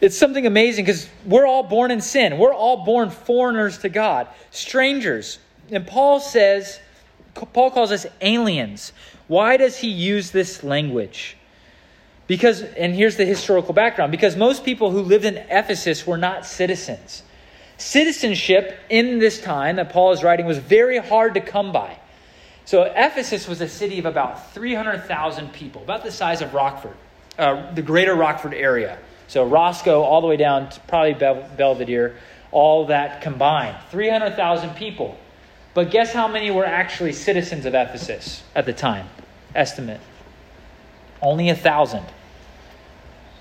It's 0.00 0.16
something 0.16 0.46
amazing 0.46 0.84
because 0.84 1.08
we're 1.24 1.46
all 1.46 1.62
born 1.62 1.90
in 1.90 2.00
sin. 2.00 2.38
We're 2.38 2.54
all 2.54 2.84
born 2.84 3.10
foreigners 3.10 3.78
to 3.78 3.88
God, 3.88 4.28
strangers. 4.50 5.38
And 5.70 5.86
Paul 5.86 6.20
says, 6.20 6.80
Paul 7.34 7.70
calls 7.70 7.90
us 7.90 8.06
aliens. 8.20 8.92
Why 9.26 9.56
does 9.56 9.78
he 9.78 9.88
use 9.88 10.30
this 10.30 10.62
language? 10.62 11.36
Because, 12.26 12.62
and 12.62 12.94
here's 12.94 13.16
the 13.16 13.24
historical 13.24 13.74
background 13.74 14.10
because 14.10 14.36
most 14.36 14.64
people 14.64 14.90
who 14.90 15.02
lived 15.02 15.24
in 15.24 15.36
Ephesus 15.36 16.06
were 16.06 16.16
not 16.16 16.46
citizens. 16.46 17.22
Citizenship 17.76 18.78
in 18.88 19.18
this 19.18 19.40
time 19.40 19.76
that 19.76 19.90
Paul 19.90 20.12
is 20.12 20.22
writing 20.22 20.46
was 20.46 20.58
very 20.58 20.98
hard 20.98 21.34
to 21.34 21.40
come 21.40 21.72
by. 21.72 21.98
So, 22.66 22.84
Ephesus 22.84 23.46
was 23.46 23.60
a 23.60 23.68
city 23.68 23.98
of 23.98 24.06
about 24.06 24.54
300,000 24.54 25.52
people, 25.52 25.82
about 25.82 26.02
the 26.02 26.10
size 26.10 26.40
of 26.40 26.54
Rockford, 26.54 26.96
uh, 27.38 27.74
the 27.74 27.82
greater 27.82 28.14
Rockford 28.14 28.54
area. 28.54 28.98
So, 29.28 29.44
Roscoe, 29.44 30.00
all 30.00 30.22
the 30.22 30.26
way 30.26 30.38
down 30.38 30.70
to 30.70 30.80
probably 30.80 31.12
Bel- 31.12 31.50
Belvidere, 31.58 32.14
all 32.52 32.86
that 32.86 33.20
combined. 33.20 33.76
300,000 33.90 34.76
people. 34.76 35.18
But 35.74 35.90
guess 35.90 36.12
how 36.12 36.28
many 36.28 36.52
were 36.52 36.64
actually 36.64 37.12
citizens 37.12 37.66
of 37.66 37.74
Ephesus 37.74 38.44
at 38.54 38.64
the 38.64 38.72
time? 38.72 39.08
Estimate. 39.54 40.00
Only 41.20 41.48
a 41.48 41.56
thousand. 41.56 42.06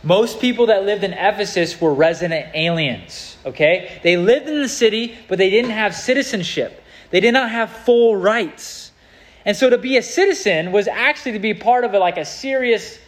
Most 0.01 0.41
people 0.41 0.65
that 0.65 0.83
lived 0.83 1.03
in 1.03 1.13
Ephesus 1.13 1.79
were 1.79 1.93
resident 1.93 2.53
aliens, 2.55 3.37
okay? 3.45 3.99
They 4.03 4.17
lived 4.17 4.49
in 4.49 4.61
the 4.61 4.67
city, 4.67 5.15
but 5.29 5.37
they 5.37 5.49
didn't 5.49 5.71
have 5.71 5.95
citizenship. 5.95 6.83
They 7.11 7.19
did 7.19 7.33
not 7.33 7.51
have 7.51 7.69
full 7.69 8.15
rights. 8.15 8.91
And 9.45 9.55
so 9.55 9.69
to 9.69 9.77
be 9.77 9.97
a 9.97 10.01
citizen 10.01 10.71
was 10.71 10.87
actually 10.87 11.33
to 11.33 11.39
be 11.39 11.53
part 11.53 11.85
of 11.85 11.93
a, 11.93 11.99
like 11.99 12.17
a 12.17 12.25
serious, 12.25 12.99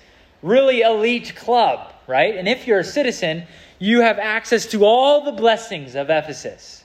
really 0.41 0.81
elite 0.81 1.35
club, 1.35 1.91
right? 2.07 2.35
And 2.35 2.47
if 2.47 2.67
you're 2.67 2.79
a 2.79 2.83
citizen, 2.83 3.45
you 3.79 4.01
have 4.01 4.19
access 4.19 4.67
to 4.67 4.85
all 4.85 5.25
the 5.25 5.31
blessings 5.33 5.95
of 5.95 6.09
Ephesus 6.09 6.84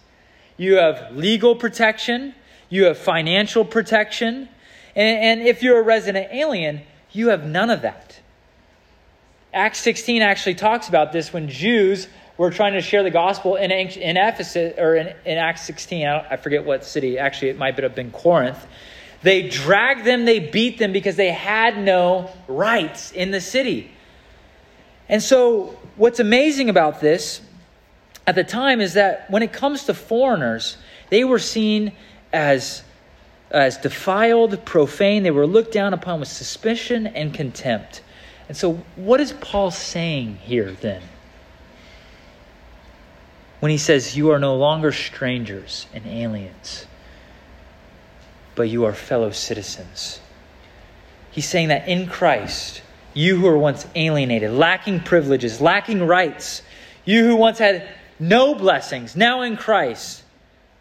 you 0.60 0.74
have 0.74 1.16
legal 1.16 1.56
protection, 1.56 2.34
you 2.68 2.84
have 2.84 2.98
financial 2.98 3.64
protection, 3.64 4.46
and, 4.94 5.40
and 5.40 5.48
if 5.48 5.62
you're 5.62 5.80
a 5.80 5.82
resident 5.82 6.28
alien, 6.32 6.82
you 7.12 7.28
have 7.28 7.46
none 7.46 7.70
of 7.70 7.80
that. 7.80 8.20
Acts 9.54 9.78
16 9.78 10.20
actually 10.20 10.56
talks 10.56 10.86
about 10.86 11.12
this 11.12 11.32
when 11.32 11.48
Jews 11.48 12.08
were 12.36 12.50
trying 12.50 12.74
to 12.74 12.82
share 12.82 13.02
the 13.02 13.10
gospel 13.10 13.56
in, 13.56 13.70
in 13.70 14.18
Ephesus, 14.18 14.74
or 14.76 14.96
in, 14.96 15.14
in 15.24 15.38
Acts 15.38 15.62
16, 15.62 16.06
I, 16.06 16.26
I 16.32 16.36
forget 16.36 16.62
what 16.62 16.84
city, 16.84 17.18
actually, 17.18 17.48
it 17.48 17.56
might 17.56 17.78
have 17.78 17.94
been 17.94 18.10
Corinth. 18.10 18.66
They 19.22 19.48
dragged 19.48 20.04
them, 20.04 20.26
they 20.26 20.40
beat 20.40 20.76
them 20.76 20.92
because 20.92 21.16
they 21.16 21.30
had 21.30 21.78
no 21.78 22.30
rights 22.48 23.12
in 23.12 23.30
the 23.30 23.40
city. 23.40 23.92
And 25.08 25.22
so, 25.22 25.78
what's 25.96 26.20
amazing 26.20 26.68
about 26.68 27.00
this 27.00 27.40
at 28.30 28.36
the 28.36 28.44
time 28.44 28.80
is 28.80 28.94
that 28.94 29.28
when 29.28 29.42
it 29.42 29.52
comes 29.52 29.86
to 29.86 29.92
foreigners, 29.92 30.76
they 31.08 31.24
were 31.24 31.40
seen 31.40 31.90
as, 32.32 32.84
as 33.50 33.76
defiled, 33.78 34.64
profane. 34.64 35.24
They 35.24 35.32
were 35.32 35.48
looked 35.48 35.72
down 35.72 35.94
upon 35.94 36.20
with 36.20 36.28
suspicion 36.28 37.08
and 37.08 37.34
contempt. 37.34 38.02
And 38.46 38.56
so, 38.56 38.74
what 38.94 39.18
is 39.18 39.32
Paul 39.32 39.72
saying 39.72 40.36
here 40.36 40.70
then? 40.70 41.02
When 43.58 43.72
he 43.72 43.78
says, 43.78 44.16
You 44.16 44.30
are 44.30 44.38
no 44.38 44.54
longer 44.54 44.92
strangers 44.92 45.88
and 45.92 46.06
aliens, 46.06 46.86
but 48.54 48.68
you 48.68 48.84
are 48.84 48.94
fellow 48.94 49.32
citizens. 49.32 50.20
He's 51.32 51.48
saying 51.48 51.66
that 51.68 51.88
in 51.88 52.06
Christ, 52.06 52.82
you 53.12 53.34
who 53.34 53.46
were 53.46 53.58
once 53.58 53.88
alienated, 53.96 54.52
lacking 54.52 55.00
privileges, 55.00 55.60
lacking 55.60 56.06
rights, 56.06 56.62
you 57.04 57.24
who 57.24 57.34
once 57.34 57.58
had 57.58 57.88
no 58.20 58.54
blessings, 58.54 59.16
now 59.16 59.42
in 59.42 59.56
Christ, 59.56 60.22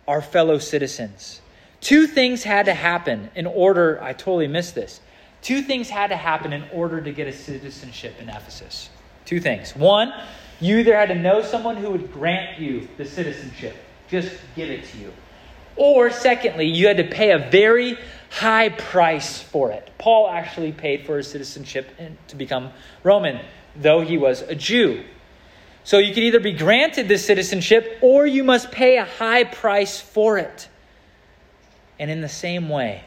are 0.07 0.21
fellow 0.21 0.59
citizens. 0.59 1.41
Two 1.81 2.05
things 2.05 2.43
had 2.43 2.65
to 2.65 2.73
happen 2.73 3.29
in 3.35 3.45
order, 3.45 4.01
I 4.03 4.13
totally 4.13 4.47
missed 4.47 4.75
this. 4.75 4.99
Two 5.41 5.61
things 5.61 5.89
had 5.89 6.07
to 6.07 6.17
happen 6.17 6.51
in 6.51 6.65
order 6.73 6.99
to 7.01 7.11
get 7.11 7.27
a 7.27 7.33
citizenship 7.33 8.15
in 8.19 8.27
Ephesus. 8.27 8.89
Two 9.25 9.39
things. 9.39 9.75
One, 9.75 10.13
you 10.59 10.79
either 10.79 10.95
had 10.95 11.09
to 11.09 11.15
know 11.15 11.41
someone 11.41 11.77
who 11.77 11.91
would 11.91 12.11
grant 12.11 12.59
you 12.59 12.87
the 12.97 13.05
citizenship, 13.05 13.75
just 14.09 14.35
give 14.55 14.69
it 14.69 14.83
to 14.85 14.97
you. 14.97 15.13
Or, 15.77 16.09
secondly, 16.09 16.65
you 16.65 16.87
had 16.87 16.97
to 16.97 17.05
pay 17.05 17.31
a 17.31 17.49
very 17.49 17.97
high 18.29 18.69
price 18.69 19.41
for 19.41 19.71
it. 19.71 19.89
Paul 19.97 20.29
actually 20.29 20.73
paid 20.73 21.05
for 21.05 21.15
his 21.15 21.27
citizenship 21.27 21.87
to 22.27 22.35
become 22.35 22.71
Roman, 23.03 23.39
though 23.77 24.01
he 24.01 24.17
was 24.17 24.41
a 24.41 24.55
Jew. 24.55 25.05
So 25.89 25.97
you 25.97 26.13
could 26.13 26.21
either 26.21 26.39
be 26.39 26.51
granted 26.51 27.07
this 27.07 27.25
citizenship 27.25 27.97
or 28.01 28.27
you 28.27 28.43
must 28.43 28.71
pay 28.71 28.97
a 28.97 29.05
high 29.05 29.43
price 29.43 29.99
for 29.99 30.37
it. 30.37 30.69
And 31.97 32.11
in 32.11 32.21
the 32.21 32.29
same 32.29 32.69
way, 32.69 33.05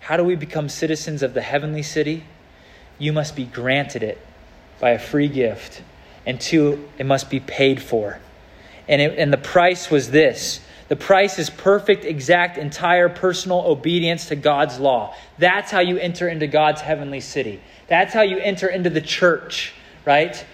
how 0.00 0.18
do 0.18 0.24
we 0.24 0.36
become 0.36 0.68
citizens 0.68 1.22
of 1.22 1.32
the 1.32 1.40
heavenly 1.40 1.82
city? 1.82 2.24
You 2.98 3.14
must 3.14 3.34
be 3.34 3.46
granted 3.46 4.02
it 4.02 4.18
by 4.80 4.90
a 4.90 4.98
free 4.98 5.28
gift. 5.28 5.80
And 6.26 6.38
two, 6.38 6.90
it 6.98 7.06
must 7.06 7.30
be 7.30 7.40
paid 7.40 7.80
for. 7.80 8.20
And, 8.86 9.00
it, 9.00 9.18
and 9.18 9.32
the 9.32 9.38
price 9.38 9.90
was 9.90 10.10
this 10.10 10.60
the 10.88 10.96
price 10.96 11.38
is 11.38 11.48
perfect, 11.48 12.04
exact, 12.04 12.58
entire 12.58 13.08
personal 13.08 13.60
obedience 13.60 14.26
to 14.26 14.36
God's 14.36 14.78
law. 14.78 15.16
That's 15.38 15.70
how 15.70 15.80
you 15.80 15.96
enter 15.96 16.28
into 16.28 16.48
God's 16.48 16.82
heavenly 16.82 17.20
city. 17.20 17.62
That's 17.86 18.12
how 18.12 18.22
you 18.22 18.36
enter 18.36 18.68
into 18.68 18.90
the 18.90 19.00
church, 19.00 19.72
right? 20.04 20.44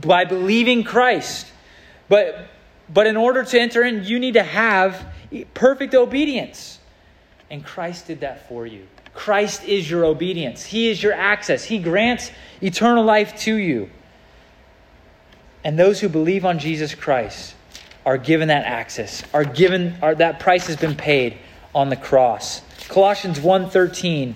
By 0.00 0.24
believing 0.24 0.84
Christ. 0.84 1.46
But, 2.08 2.46
but 2.92 3.06
in 3.06 3.16
order 3.16 3.44
to 3.44 3.60
enter 3.60 3.82
in, 3.82 4.04
you 4.04 4.18
need 4.18 4.34
to 4.34 4.42
have 4.42 5.06
perfect 5.54 5.94
obedience. 5.94 6.78
And 7.50 7.64
Christ 7.64 8.06
did 8.06 8.20
that 8.20 8.48
for 8.48 8.66
you. 8.66 8.86
Christ 9.14 9.64
is 9.64 9.90
your 9.90 10.04
obedience, 10.04 10.64
He 10.64 10.88
is 10.88 11.02
your 11.02 11.12
access. 11.12 11.64
He 11.64 11.78
grants 11.78 12.30
eternal 12.62 13.04
life 13.04 13.38
to 13.40 13.54
you. 13.54 13.90
And 15.64 15.78
those 15.78 16.00
who 16.00 16.08
believe 16.08 16.44
on 16.44 16.58
Jesus 16.58 16.94
Christ 16.94 17.54
are 18.04 18.18
given 18.18 18.48
that 18.48 18.64
access, 18.64 19.22
are 19.32 19.44
given 19.44 19.96
are, 20.02 20.14
that 20.14 20.40
price 20.40 20.66
has 20.66 20.76
been 20.76 20.96
paid 20.96 21.38
on 21.74 21.88
the 21.88 21.96
cross. 21.96 22.62
Colossians 22.88 23.38
1:13 23.38 24.34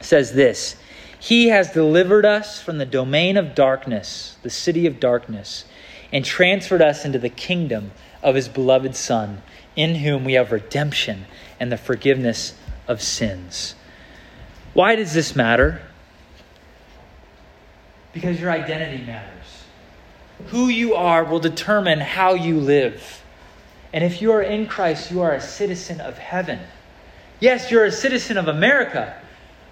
says 0.00 0.32
this, 0.32 0.76
he 1.24 1.48
has 1.48 1.70
delivered 1.70 2.26
us 2.26 2.60
from 2.60 2.76
the 2.76 2.84
domain 2.84 3.38
of 3.38 3.54
darkness, 3.54 4.36
the 4.42 4.50
city 4.50 4.86
of 4.86 5.00
darkness, 5.00 5.64
and 6.12 6.22
transferred 6.22 6.82
us 6.82 7.06
into 7.06 7.18
the 7.18 7.30
kingdom 7.30 7.92
of 8.22 8.34
his 8.34 8.46
beloved 8.46 8.94
son, 8.94 9.40
in 9.74 9.94
whom 9.94 10.22
we 10.26 10.34
have 10.34 10.52
redemption 10.52 11.24
and 11.58 11.72
the 11.72 11.78
forgiveness 11.78 12.52
of 12.86 13.00
sins. 13.00 13.74
Why 14.74 14.96
does 14.96 15.14
this 15.14 15.34
matter? 15.34 15.80
Because 18.12 18.38
your 18.38 18.50
identity 18.50 19.02
matters. 19.02 19.64
Who 20.48 20.68
you 20.68 20.94
are 20.94 21.24
will 21.24 21.40
determine 21.40 22.00
how 22.00 22.34
you 22.34 22.60
live. 22.60 23.24
And 23.94 24.04
if 24.04 24.20
you 24.20 24.30
are 24.32 24.42
in 24.42 24.66
Christ, 24.66 25.10
you 25.10 25.22
are 25.22 25.32
a 25.32 25.40
citizen 25.40 26.02
of 26.02 26.18
heaven. 26.18 26.60
Yes, 27.40 27.70
you're 27.70 27.86
a 27.86 27.90
citizen 27.90 28.36
of 28.36 28.46
America, 28.46 29.16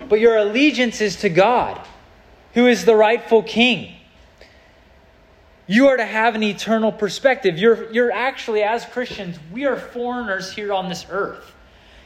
but 0.08 0.20
your 0.20 0.36
allegiance 0.36 1.00
is 1.00 1.16
to 1.16 1.28
God, 1.28 1.80
who 2.54 2.66
is 2.66 2.84
the 2.84 2.96
rightful 2.96 3.42
king. 3.42 3.94
You 5.66 5.88
are 5.88 5.96
to 5.96 6.04
have 6.04 6.34
an 6.34 6.42
eternal 6.42 6.92
perspective. 6.92 7.58
You're, 7.58 7.90
you're 7.92 8.12
actually, 8.12 8.62
as 8.62 8.84
Christians, 8.84 9.38
we 9.52 9.64
are 9.64 9.76
foreigners 9.76 10.52
here 10.52 10.72
on 10.72 10.88
this 10.88 11.06
earth. 11.10 11.54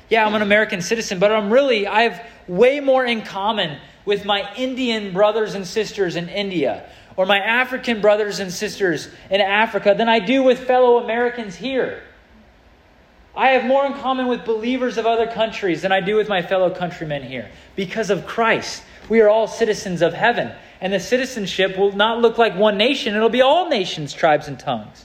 Yeah, 0.08 0.24
I'm 0.24 0.34
an 0.34 0.42
American 0.42 0.80
citizen, 0.82 1.18
but 1.18 1.32
I'm 1.32 1.50
really, 1.50 1.86
I 1.86 2.02
have 2.02 2.24
way 2.46 2.78
more 2.80 3.04
in 3.04 3.22
common 3.22 3.78
with 4.04 4.24
my 4.24 4.54
Indian 4.54 5.12
brothers 5.12 5.54
and 5.54 5.66
sisters 5.66 6.14
in 6.14 6.28
India 6.28 6.88
or 7.16 7.26
my 7.26 7.38
African 7.38 8.00
brothers 8.00 8.40
and 8.40 8.52
sisters 8.52 9.08
in 9.30 9.40
Africa 9.40 9.94
than 9.96 10.08
I 10.08 10.20
do 10.20 10.42
with 10.42 10.60
fellow 10.66 11.02
Americans 11.02 11.56
here. 11.56 12.02
I 13.36 13.50
have 13.50 13.66
more 13.66 13.84
in 13.84 13.92
common 13.94 14.28
with 14.28 14.46
believers 14.46 14.96
of 14.96 15.04
other 15.04 15.26
countries 15.26 15.82
than 15.82 15.92
I 15.92 16.00
do 16.00 16.16
with 16.16 16.28
my 16.28 16.40
fellow 16.40 16.70
countrymen 16.70 17.22
here 17.22 17.50
because 17.74 18.08
of 18.08 18.26
Christ. 18.26 18.82
We 19.10 19.20
are 19.20 19.28
all 19.28 19.46
citizens 19.46 20.00
of 20.00 20.14
heaven, 20.14 20.52
and 20.80 20.92
the 20.92 21.00
citizenship 21.00 21.76
will 21.76 21.92
not 21.92 22.20
look 22.20 22.38
like 22.38 22.56
one 22.56 22.78
nation, 22.78 23.14
it'll 23.14 23.28
be 23.28 23.42
all 23.42 23.68
nations, 23.68 24.14
tribes, 24.14 24.48
and 24.48 24.58
tongues. 24.58 25.04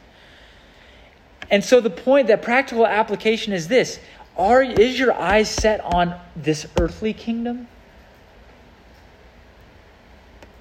And 1.50 1.64
so 1.64 1.82
the 1.82 1.90
point, 1.90 2.28
that 2.28 2.42
practical 2.42 2.88
application 2.88 3.52
is 3.52 3.68
this 3.68 4.00
are, 4.38 4.64
is 4.64 4.98
your 4.98 5.14
eyes 5.14 5.50
set 5.50 5.82
on 5.82 6.16
this 6.36 6.66
earthly 6.80 7.14
kingdom? 7.14 7.68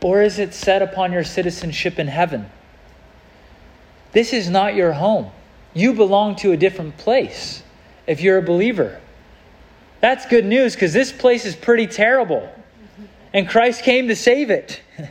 Or 0.03 0.23
is 0.23 0.39
it 0.39 0.55
set 0.55 0.83
upon 0.83 1.13
your 1.13 1.25
citizenship 1.25 1.99
in 1.99 2.09
heaven? 2.09 2.51
This 4.13 4.33
is 4.33 4.51
not 4.51 4.75
your 4.75 4.93
home. 4.93 5.31
You 5.75 5.93
belong 5.93 6.37
to 6.37 6.53
a 6.53 6.57
different 6.57 6.97
place 6.97 7.63
if 8.07 8.21
you're 8.21 8.39
a 8.39 8.43
believer. 8.43 9.01
That's 10.01 10.27
good 10.27 10.45
news 10.45 10.75
because 10.75 10.93
this 10.93 11.13
place 11.13 11.45
is 11.45 11.55
pretty 11.55 11.87
terrible. 11.87 12.53
And 13.33 13.49
Christ 13.49 13.83
came 13.83 14.09
to 14.09 14.17
save 14.17 14.51
it. 14.51 14.81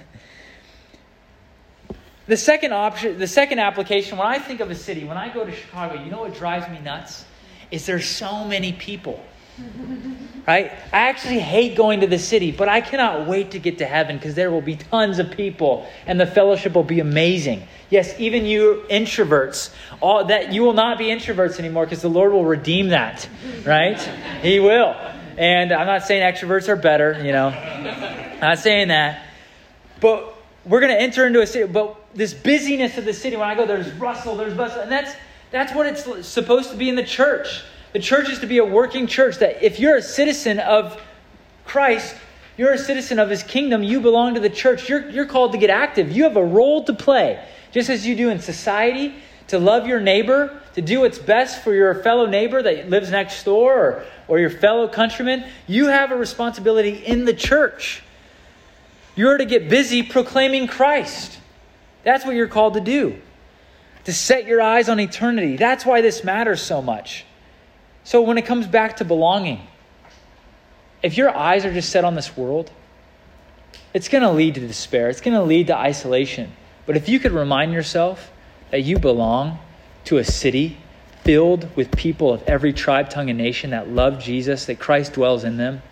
the 2.27 2.35
second 2.35 2.73
option, 2.73 3.17
the 3.17 3.27
second 3.27 3.59
application, 3.59 4.17
when 4.17 4.27
I 4.27 4.39
think 4.39 4.59
of 4.59 4.69
a 4.69 4.75
city, 4.75 5.05
when 5.05 5.17
I 5.17 5.33
go 5.33 5.45
to 5.45 5.51
Chicago, 5.51 6.03
you 6.03 6.11
know 6.11 6.21
what 6.21 6.35
drives 6.35 6.69
me 6.69 6.79
nuts? 6.79 7.25
Is 7.71 7.85
there's 7.85 8.05
so 8.05 8.43
many 8.43 8.73
people. 8.73 9.23
Right? 10.47 10.71
I 10.91 11.09
actually 11.09 11.39
hate 11.39 11.75
going 11.75 11.99
to 12.01 12.07
the 12.07 12.17
city, 12.17 12.51
but 12.51 12.67
I 12.67 12.81
cannot 12.81 13.27
wait 13.27 13.51
to 13.51 13.59
get 13.59 13.77
to 13.79 13.85
heaven 13.85 14.17
because 14.17 14.33
there 14.33 14.49
will 14.49 14.61
be 14.61 14.77
tons 14.77 15.19
of 15.19 15.29
people 15.29 15.87
and 16.07 16.19
the 16.19 16.25
fellowship 16.25 16.73
will 16.73 16.83
be 16.83 16.99
amazing. 16.99 17.67
Yes, 17.91 18.19
even 18.19 18.45
you 18.45 18.83
introverts, 18.89 19.71
all 20.01 20.25
that 20.25 20.51
you 20.51 20.63
will 20.63 20.73
not 20.73 20.97
be 20.97 21.05
introverts 21.05 21.59
anymore 21.59 21.85
because 21.85 22.01
the 22.01 22.09
Lord 22.09 22.31
will 22.31 22.45
redeem 22.45 22.89
that, 22.89 23.29
right? 23.63 23.99
he 24.41 24.59
will. 24.59 24.95
And 25.37 25.71
I'm 25.71 25.85
not 25.87 26.03
saying 26.03 26.21
extroverts 26.21 26.67
are 26.67 26.75
better, 26.75 27.21
you 27.23 27.31
know. 27.31 27.49
Not 28.41 28.57
saying 28.57 28.87
that. 28.87 29.25
But 30.01 30.33
we're 30.65 30.79
going 30.79 30.91
to 30.91 31.01
enter 31.01 31.27
into 31.27 31.41
a 31.41 31.47
city, 31.47 31.71
but 31.71 31.95
this 32.13 32.33
busyness 32.33 32.97
of 32.97 33.05
the 33.05 33.13
city, 33.13 33.35
when 33.35 33.47
I 33.47 33.55
go, 33.55 33.65
there's 33.65 33.91
rustle, 33.93 34.35
there's 34.35 34.53
bustle, 34.53 34.81
and 34.81 34.91
that's 34.91 35.13
that's 35.51 35.73
what 35.73 35.87
it's 35.87 36.27
supposed 36.27 36.71
to 36.71 36.77
be 36.77 36.89
in 36.89 36.95
the 36.95 37.03
church. 37.03 37.63
The 37.93 37.99
church 37.99 38.29
is 38.29 38.39
to 38.39 38.47
be 38.47 38.59
a 38.59 38.65
working 38.65 39.07
church 39.07 39.37
that 39.37 39.63
if 39.63 39.79
you're 39.79 39.97
a 39.97 40.01
citizen 40.01 40.59
of 40.59 41.01
Christ, 41.65 42.15
you're 42.57 42.73
a 42.73 42.77
citizen 42.77 43.19
of 43.19 43.29
his 43.29 43.41
kingdom, 43.41 43.83
you 43.83 44.01
belong 44.01 44.33
to 44.35 44.39
the 44.39 44.49
church. 44.49 44.89
You're, 44.89 45.09
you're 45.09 45.25
called 45.25 45.53
to 45.53 45.57
get 45.57 45.69
active. 45.69 46.11
You 46.11 46.23
have 46.23 46.35
a 46.35 46.43
role 46.43 46.83
to 46.83 46.93
play, 46.93 47.43
just 47.71 47.89
as 47.89 48.05
you 48.05 48.15
do 48.15 48.29
in 48.29 48.39
society, 48.39 49.15
to 49.47 49.57
love 49.57 49.87
your 49.87 49.99
neighbor, 49.99 50.61
to 50.75 50.81
do 50.81 50.99
what's 50.99 51.17
best 51.17 51.63
for 51.63 51.73
your 51.73 52.03
fellow 52.03 52.25
neighbor 52.25 52.61
that 52.61 52.89
lives 52.89 53.09
next 53.09 53.43
door 53.43 53.73
or, 53.73 54.05
or 54.27 54.39
your 54.39 54.49
fellow 54.49 54.87
countrymen. 54.87 55.45
You 55.67 55.87
have 55.87 56.11
a 56.11 56.15
responsibility 56.15 56.91
in 56.91 57.25
the 57.25 57.33
church. 57.33 58.03
You're 59.15 59.37
to 59.37 59.45
get 59.45 59.69
busy 59.69 60.03
proclaiming 60.03 60.67
Christ. 60.67 61.39
That's 62.03 62.25
what 62.25 62.35
you're 62.35 62.47
called 62.47 62.75
to 62.75 62.81
do, 62.81 63.19
to 64.03 64.13
set 64.13 64.45
your 64.45 64.61
eyes 64.61 64.89
on 64.89 64.99
eternity. 64.99 65.57
That's 65.57 65.85
why 65.85 66.01
this 66.01 66.23
matters 66.23 66.61
so 66.61 66.81
much. 66.81 67.25
So 68.09 68.23
when 68.23 68.39
it 68.39 68.45
comes 68.47 68.65
back 68.65 68.97
to 68.97 69.05
belonging, 69.05 69.61
if 71.03 71.15
your 71.15 71.29
eyes 71.29 71.63
are 71.63 71.71
just 71.71 71.89
set 71.89 72.03
on 72.03 72.15
this 72.15 72.35
world, 72.35 72.71
it's 73.93 74.07
going 74.07 74.23
to 74.23 74.31
lead 74.31 74.55
to 74.55 74.61
despair. 74.61 75.09
It's 75.09 75.21
going 75.21 75.35
to 75.35 75.43
lead 75.43 75.67
to 75.67 75.77
isolation. 75.77 76.51
But 76.87 76.97
if 76.97 77.07
you 77.07 77.19
could 77.19 77.33
remind 77.33 77.71
yourself 77.71 78.31
that 78.71 78.81
you 78.81 78.97
belong 78.97 79.59
to 80.05 80.17
a 80.17 80.23
city 80.23 80.77
filled 81.23 81.69
with 81.75 81.95
people 81.95 82.33
of 82.33 82.41
every 82.47 82.73
tribe, 82.73 83.11
tongue, 83.11 83.29
and 83.29 83.37
nation 83.37 83.69
that 83.69 83.89
love 83.89 84.19
Jesus, 84.19 84.65
that 84.65 84.79
Christ 84.79 85.13
dwells 85.13 85.43
in 85.43 85.57
them, 85.57 85.83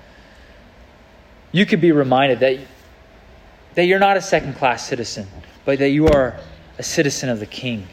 you 1.52 1.68
could 1.68 1.82
be 1.82 1.92
reminded 1.92 2.40
that, 2.40 2.58
that 3.76 3.86
you're 3.86 4.00
not 4.00 4.18
a 4.18 4.24
second 4.24 4.56
class 4.56 4.88
citizen, 4.88 5.28
but 5.66 5.78
that 5.78 5.90
you 5.90 6.08
are 6.08 6.40
a 6.80 6.84
citizen 6.84 7.30
of 7.30 7.40
the 7.40 7.46
King. 7.46 7.88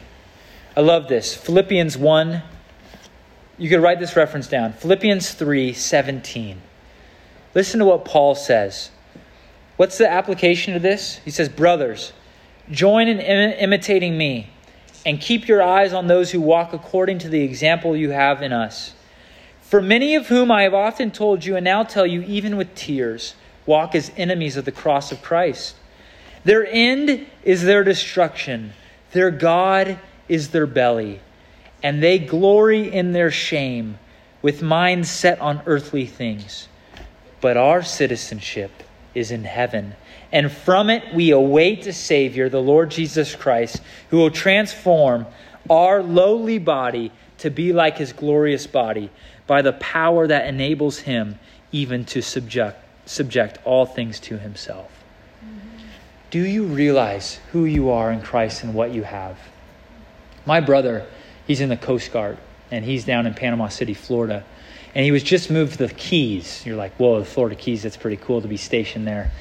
I 0.75 0.81
love 0.81 1.09
this. 1.09 1.35
Philippians 1.35 1.95
1 1.95 2.41
you 3.57 3.69
could 3.69 3.81
write 3.81 3.99
this 3.99 4.15
reference 4.15 4.47
down 4.47 4.73
Philippians 4.73 5.33
3 5.33 5.73
17. 5.73 6.61
Listen 7.53 7.79
to 7.79 7.85
what 7.85 8.05
Paul 8.05 8.35
says. 8.35 8.91
What's 9.77 9.97
the 9.97 10.09
application 10.09 10.75
of 10.75 10.81
this? 10.81 11.17
He 11.25 11.31
says, 11.31 11.49
Brothers, 11.49 12.13
join 12.71 13.07
in 13.07 13.19
imitating 13.19 14.17
me 14.17 14.49
and 15.05 15.21
keep 15.21 15.47
your 15.47 15.61
eyes 15.61 15.93
on 15.93 16.07
those 16.07 16.31
who 16.31 16.41
walk 16.41 16.73
according 16.73 17.19
to 17.19 17.29
the 17.29 17.41
example 17.41 17.95
you 17.95 18.09
have 18.09 18.41
in 18.41 18.51
us. 18.51 18.93
For 19.61 19.81
many 19.81 20.15
of 20.15 20.27
whom 20.27 20.51
I 20.51 20.63
have 20.63 20.73
often 20.73 21.11
told 21.11 21.43
you 21.43 21.55
and 21.55 21.63
now 21.63 21.83
tell 21.83 22.05
you, 22.05 22.21
even 22.21 22.55
with 22.57 22.75
tears, 22.75 23.35
walk 23.65 23.95
as 23.95 24.11
enemies 24.15 24.57
of 24.57 24.65
the 24.65 24.71
cross 24.71 25.11
of 25.11 25.21
Christ. 25.21 25.75
Their 26.43 26.65
end 26.67 27.25
is 27.43 27.63
their 27.63 27.83
destruction, 27.83 28.73
their 29.11 29.31
God 29.31 29.99
is 30.27 30.49
their 30.49 30.67
belly 30.67 31.19
and 31.85 32.01
they 32.01 32.17
glory 32.17 32.91
in 32.91 33.11
their 33.11 33.29
shame, 33.29 33.99
with 34.41 34.63
minds 34.63 35.07
set 35.07 35.39
on 35.39 35.61
earthly 35.67 36.07
things. 36.07 36.67
But 37.41 37.57
our 37.57 37.83
citizenship 37.83 38.71
is 39.13 39.29
in 39.29 39.43
heaven, 39.43 39.93
and 40.31 40.51
from 40.51 40.89
it 40.89 41.13
we 41.13 41.29
await 41.29 41.85
a 41.85 41.93
Savior, 41.93 42.49
the 42.49 42.59
Lord 42.59 42.89
Jesus 42.89 43.35
Christ, 43.35 43.83
who 44.09 44.17
will 44.17 44.31
transform 44.31 45.27
our 45.69 46.01
lowly 46.01 46.57
body 46.57 47.11
to 47.37 47.51
be 47.51 47.71
like 47.71 47.99
his 47.99 48.13
glorious 48.13 48.65
body 48.65 49.11
by 49.45 49.61
the 49.61 49.73
power 49.73 50.25
that 50.25 50.47
enables 50.47 50.97
him 50.97 51.37
even 51.71 52.03
to 52.05 52.23
subject, 52.23 52.83
subject 53.07 53.59
all 53.63 53.85
things 53.85 54.19
to 54.21 54.39
himself. 54.39 54.89
Do 56.31 56.39
you 56.39 56.63
realize 56.63 57.39
who 57.51 57.65
you 57.65 57.91
are 57.91 58.11
in 58.11 58.23
Christ 58.23 58.63
and 58.63 58.73
what 58.73 58.91
you 58.91 59.03
have? 59.03 59.37
My 60.47 60.59
brother, 60.61 61.05
he's 61.47 61.61
in 61.61 61.69
the 61.69 61.77
Coast 61.77 62.11
Guard, 62.11 62.37
and 62.71 62.83
he's 62.83 63.05
down 63.05 63.25
in 63.27 63.33
Panama 63.33 63.67
City, 63.67 63.93
Florida. 63.93 64.43
And 64.93 65.03
he 65.03 65.11
was 65.11 65.23
just 65.23 65.51
moved 65.51 65.73
to 65.73 65.87
the 65.87 65.93
Keys. 65.93 66.65
You're 66.65 66.77
like, 66.77 66.93
whoa, 66.95 67.19
the 67.19 67.25
Florida 67.25 67.55
Keys, 67.55 67.83
that's 67.83 67.97
pretty 67.97 68.17
cool 68.17 68.41
to 68.41 68.47
be 68.47 68.57
stationed 68.57 69.05
there. 69.05 69.31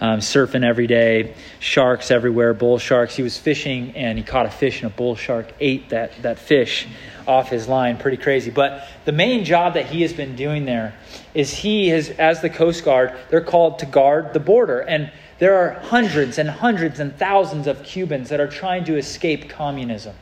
Um, 0.00 0.18
surfing 0.18 0.64
every 0.64 0.86
day, 0.86 1.34
sharks 1.58 2.10
everywhere, 2.10 2.52
bull 2.52 2.78
sharks. 2.78 3.16
He 3.16 3.22
was 3.22 3.38
fishing 3.38 3.96
and 3.96 4.18
he 4.18 4.24
caught 4.24 4.44
a 4.44 4.50
fish, 4.50 4.82
and 4.82 4.92
a 4.92 4.94
bull 4.94 5.16
shark 5.16 5.46
ate 5.58 5.88
that, 5.90 6.20
that 6.22 6.38
fish 6.38 6.86
off 7.26 7.48
his 7.48 7.66
line. 7.66 7.96
Pretty 7.96 8.18
crazy. 8.18 8.50
But 8.50 8.86
the 9.04 9.12
main 9.12 9.44
job 9.44 9.74
that 9.74 9.86
he 9.86 10.02
has 10.02 10.12
been 10.12 10.36
doing 10.36 10.64
there 10.64 10.94
is 11.34 11.54
he 11.54 11.88
has, 11.88 12.10
as 12.10 12.42
the 12.42 12.50
Coast 12.50 12.84
Guard, 12.84 13.16
they're 13.30 13.40
called 13.40 13.78
to 13.78 13.86
guard 13.86 14.34
the 14.34 14.40
border. 14.40 14.80
And 14.80 15.10
there 15.38 15.56
are 15.56 15.70
hundreds 15.80 16.38
and 16.38 16.50
hundreds 16.50 17.00
and 17.00 17.16
thousands 17.16 17.66
of 17.66 17.82
Cubans 17.82 18.28
that 18.28 18.40
are 18.40 18.48
trying 18.48 18.84
to 18.84 18.96
escape 18.96 19.48
communism. 19.48 20.14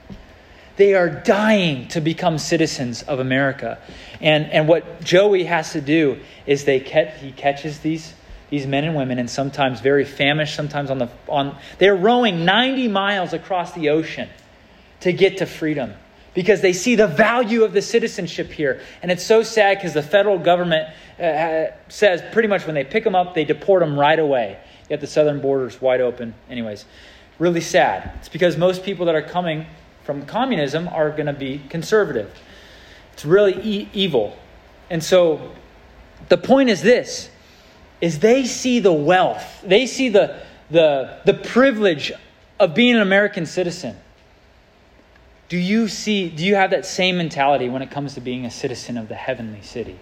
They 0.77 0.95
are 0.95 1.09
dying 1.09 1.89
to 1.89 2.01
become 2.01 2.39
citizens 2.39 3.03
of 3.03 3.21
America. 3.21 3.79
And, 4.21 4.51
and 4.51 4.67
what 4.67 5.03
Joey 5.03 5.45
has 5.45 5.73
to 5.73 5.81
do 5.81 6.19
is 6.47 6.65
they 6.65 6.81
catch, 6.81 7.21
he 7.21 7.31
catches 7.31 7.79
these, 7.81 8.13
these 8.51 8.67
men 8.67 8.85
and 8.85 8.97
women, 8.97 9.19
and 9.19 9.31
sometimes 9.31 9.81
very 9.81 10.05
famished, 10.05 10.57
sometimes 10.57 10.91
on 10.91 10.99
the 10.99 11.09
on 11.29 11.57
they're 11.79 11.97
rowing 11.97 12.45
90 12.45 12.89
miles 12.89 13.33
across 13.33 13.73
the 13.73 13.91
ocean 13.91 14.29
to 15.01 15.13
get 15.13 15.39
to 15.39 15.47
freedom 15.47 15.95
because 16.35 16.61
they 16.61 16.73
see 16.73 16.97
the 16.97 17.07
value 17.07 17.63
of 17.63 17.73
the 17.73 17.83
citizenship 17.83 18.51
here. 18.51 18.81
And 19.03 19.11
it's 19.11 19.25
so 19.25 19.43
sad 19.43 19.79
because 19.79 19.95
the 19.95 20.03
federal 20.03 20.39
government 20.39 20.89
uh, 21.19 21.67
says 21.89 22.23
pretty 22.33 22.49
much 22.49 22.67
when 22.67 22.75
they 22.75 22.85
pick 22.85 23.05
them 23.05 23.15
up, 23.15 23.35
they 23.35 23.45
deport 23.45 23.81
them 23.81 23.99
right 23.99 24.19
away. 24.19 24.59
Yet 24.91 25.01
the 25.01 25.07
southern 25.07 25.41
border 25.41 25.67
is 25.67 25.81
wide 25.81 26.01
open. 26.01 26.35
Anyways, 26.51 26.85
really 27.39 27.61
sad. 27.61 28.13
It's 28.19 28.29
because 28.29 28.57
most 28.57 28.83
people 28.83 29.07
that 29.07 29.15
are 29.15 29.23
coming 29.23 29.67
from 30.05 30.27
communism 30.27 30.89
are 30.89 31.11
going 31.11 31.27
to 31.27 31.33
be 31.33 31.63
conservative. 31.69 32.31
It's 33.13 33.25
really 33.25 33.55
e- 33.63 33.89
evil. 33.93 34.37
And 34.91 35.03
so 35.03 35.53
the 36.29 36.37
point 36.37 36.71
is 36.71 36.83
this 36.83 37.31
is 38.01 38.19
they 38.19 38.45
see 38.45 38.81
the 38.81 38.93
wealth. 38.93 39.63
They 39.65 39.87
see 39.87 40.09
the 40.11 40.41
the 40.71 41.21
the 41.25 41.35
privilege 41.35 42.13
of 42.59 42.75
being 42.75 42.95
an 42.95 43.03
American 43.03 43.47
citizen. 43.47 43.97
Do 45.49 45.57
you 45.57 45.89
see 45.89 46.29
do 46.29 46.45
you 46.45 46.55
have 46.55 46.71
that 46.71 46.87
same 46.87 47.17
mentality 47.17 47.69
when 47.69 47.83
it 47.83 47.91
comes 47.91 48.15
to 48.15 48.21
being 48.21 48.45
a 48.45 48.51
citizen 48.51 48.99
of 48.99 49.09
the 49.09 49.15
heavenly 49.15 49.63
city? 49.63 49.99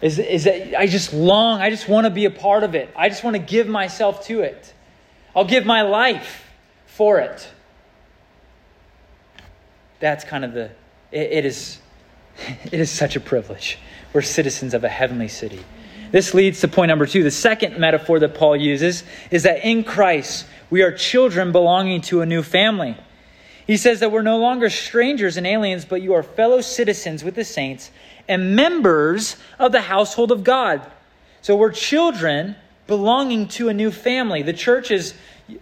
Is, 0.00 0.18
is 0.18 0.44
that 0.44 0.78
I 0.78 0.86
just 0.86 1.12
long, 1.12 1.60
I 1.60 1.68
just 1.68 1.88
want 1.88 2.06
to 2.06 2.10
be 2.10 2.24
a 2.24 2.30
part 2.30 2.64
of 2.64 2.74
it. 2.74 2.88
I 2.96 3.08
just 3.10 3.22
want 3.22 3.36
to 3.36 3.42
give 3.42 3.66
myself 3.66 4.26
to 4.26 4.40
it. 4.40 4.72
I'll 5.36 5.44
give 5.44 5.66
my 5.66 5.82
life 5.82 6.46
for 6.86 7.18
it. 7.18 7.48
That's 10.00 10.24
kind 10.24 10.44
of 10.44 10.52
the, 10.52 10.70
it, 11.12 11.32
it 11.32 11.46
is, 11.46 11.78
it 12.64 12.80
is 12.80 12.90
such 12.90 13.16
a 13.16 13.20
privilege. 13.20 13.78
We're 14.12 14.22
citizens 14.22 14.74
of 14.74 14.82
a 14.82 14.88
heavenly 14.88 15.28
city. 15.28 15.60
This 16.10 16.34
leads 16.34 16.60
to 16.62 16.68
point 16.68 16.88
number 16.88 17.06
two. 17.06 17.22
The 17.22 17.30
second 17.30 17.78
metaphor 17.78 18.18
that 18.18 18.34
Paul 18.34 18.56
uses 18.56 19.04
is 19.30 19.44
that 19.44 19.64
in 19.64 19.84
Christ, 19.84 20.46
we 20.68 20.82
are 20.82 20.90
children 20.90 21.52
belonging 21.52 22.00
to 22.02 22.20
a 22.20 22.26
new 22.26 22.42
family. 22.42 22.96
He 23.66 23.76
says 23.76 24.00
that 24.00 24.10
we're 24.10 24.22
no 24.22 24.38
longer 24.38 24.68
strangers 24.68 25.36
and 25.36 25.46
aliens, 25.46 25.84
but 25.84 26.02
you 26.02 26.14
are 26.14 26.24
fellow 26.24 26.60
citizens 26.60 27.22
with 27.22 27.36
the 27.36 27.44
saints 27.44 27.92
and 28.26 28.56
members 28.56 29.36
of 29.60 29.70
the 29.70 29.80
household 29.80 30.32
of 30.32 30.42
God. 30.42 30.82
So 31.42 31.56
we're 31.56 31.70
children 31.70 32.56
belonging 32.88 33.46
to 33.48 33.68
a 33.68 33.74
new 33.74 33.92
family. 33.92 34.42
The 34.42 34.52
church 34.52 34.90
is, 34.90 35.14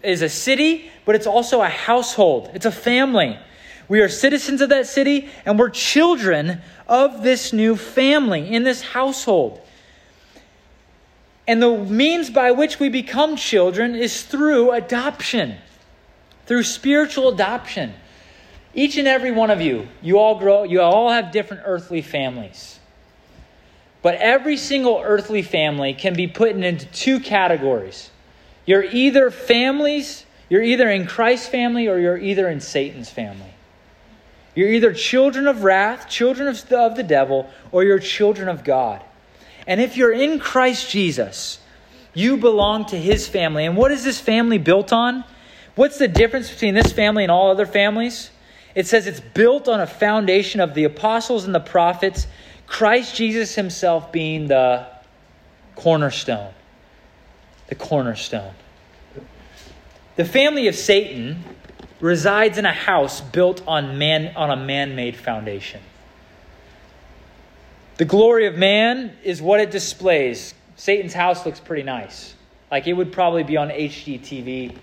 is 0.02 0.22
a 0.22 0.28
city, 0.30 0.90
but 1.04 1.14
it's 1.14 1.26
also 1.26 1.60
a 1.60 1.68
household, 1.68 2.50
it's 2.54 2.64
a 2.64 2.72
family. 2.72 3.38
We 3.88 4.00
are 4.00 4.08
citizens 4.08 4.60
of 4.60 4.68
that 4.68 4.86
city, 4.86 5.30
and 5.46 5.58
we're 5.58 5.70
children 5.70 6.60
of 6.86 7.22
this 7.22 7.52
new 7.52 7.74
family 7.74 8.54
in 8.54 8.62
this 8.62 8.82
household. 8.82 9.60
And 11.46 11.62
the 11.62 11.78
means 11.78 12.28
by 12.28 12.50
which 12.50 12.78
we 12.78 12.90
become 12.90 13.36
children 13.36 13.94
is 13.94 14.22
through 14.22 14.72
adoption, 14.72 15.56
through 16.44 16.64
spiritual 16.64 17.30
adoption. 17.30 17.94
Each 18.74 18.98
and 18.98 19.08
every 19.08 19.30
one 19.30 19.50
of 19.50 19.62
you, 19.62 19.88
you 20.02 20.18
all 20.18 20.38
grow, 20.38 20.64
you 20.64 20.82
all 20.82 21.10
have 21.10 21.32
different 21.32 21.62
earthly 21.64 22.02
families. 22.02 22.78
But 24.02 24.16
every 24.16 24.58
single 24.58 25.00
earthly 25.02 25.40
family 25.40 25.94
can 25.94 26.14
be 26.14 26.26
put 26.26 26.50
into 26.50 26.84
two 26.86 27.18
categories. 27.18 28.10
You're 28.66 28.84
either 28.84 29.30
families, 29.30 30.26
you're 30.50 30.62
either 30.62 30.90
in 30.90 31.06
Christ's 31.06 31.48
family, 31.48 31.88
or 31.88 31.98
you're 31.98 32.18
either 32.18 32.48
in 32.48 32.60
Satan's 32.60 33.08
family. 33.08 33.54
You're 34.58 34.72
either 34.72 34.92
children 34.92 35.46
of 35.46 35.62
wrath, 35.62 36.08
children 36.08 36.48
of 36.48 36.68
the, 36.68 36.80
of 36.80 36.96
the 36.96 37.04
devil, 37.04 37.48
or 37.70 37.84
you're 37.84 38.00
children 38.00 38.48
of 38.48 38.64
God. 38.64 39.00
And 39.68 39.80
if 39.80 39.96
you're 39.96 40.12
in 40.12 40.40
Christ 40.40 40.90
Jesus, 40.90 41.60
you 42.12 42.38
belong 42.38 42.84
to 42.86 42.98
his 42.98 43.28
family. 43.28 43.66
And 43.66 43.76
what 43.76 43.92
is 43.92 44.02
this 44.02 44.18
family 44.18 44.58
built 44.58 44.92
on? 44.92 45.22
What's 45.76 45.98
the 45.98 46.08
difference 46.08 46.50
between 46.50 46.74
this 46.74 46.90
family 46.90 47.22
and 47.22 47.30
all 47.30 47.52
other 47.52 47.66
families? 47.66 48.32
It 48.74 48.88
says 48.88 49.06
it's 49.06 49.20
built 49.20 49.68
on 49.68 49.78
a 49.78 49.86
foundation 49.86 50.60
of 50.60 50.74
the 50.74 50.82
apostles 50.82 51.44
and 51.44 51.54
the 51.54 51.60
prophets, 51.60 52.26
Christ 52.66 53.14
Jesus 53.14 53.54
himself 53.54 54.10
being 54.10 54.48
the 54.48 54.88
cornerstone. 55.76 56.52
The 57.68 57.76
cornerstone. 57.76 58.54
The 60.16 60.24
family 60.24 60.66
of 60.66 60.74
Satan 60.74 61.44
resides 62.00 62.58
in 62.58 62.66
a 62.66 62.72
house 62.72 63.20
built 63.20 63.62
on, 63.66 63.98
man, 63.98 64.34
on 64.36 64.50
a 64.50 64.56
man 64.56 64.94
made 64.94 65.16
foundation. 65.16 65.80
The 67.96 68.04
glory 68.04 68.46
of 68.46 68.56
man 68.56 69.16
is 69.24 69.42
what 69.42 69.60
it 69.60 69.70
displays. 69.70 70.54
Satan's 70.76 71.12
house 71.12 71.44
looks 71.44 71.58
pretty 71.58 71.82
nice. 71.82 72.34
Like 72.70 72.86
it 72.86 72.92
would 72.92 73.12
probably 73.12 73.42
be 73.42 73.56
on 73.56 73.70
HGTV. 73.70 74.76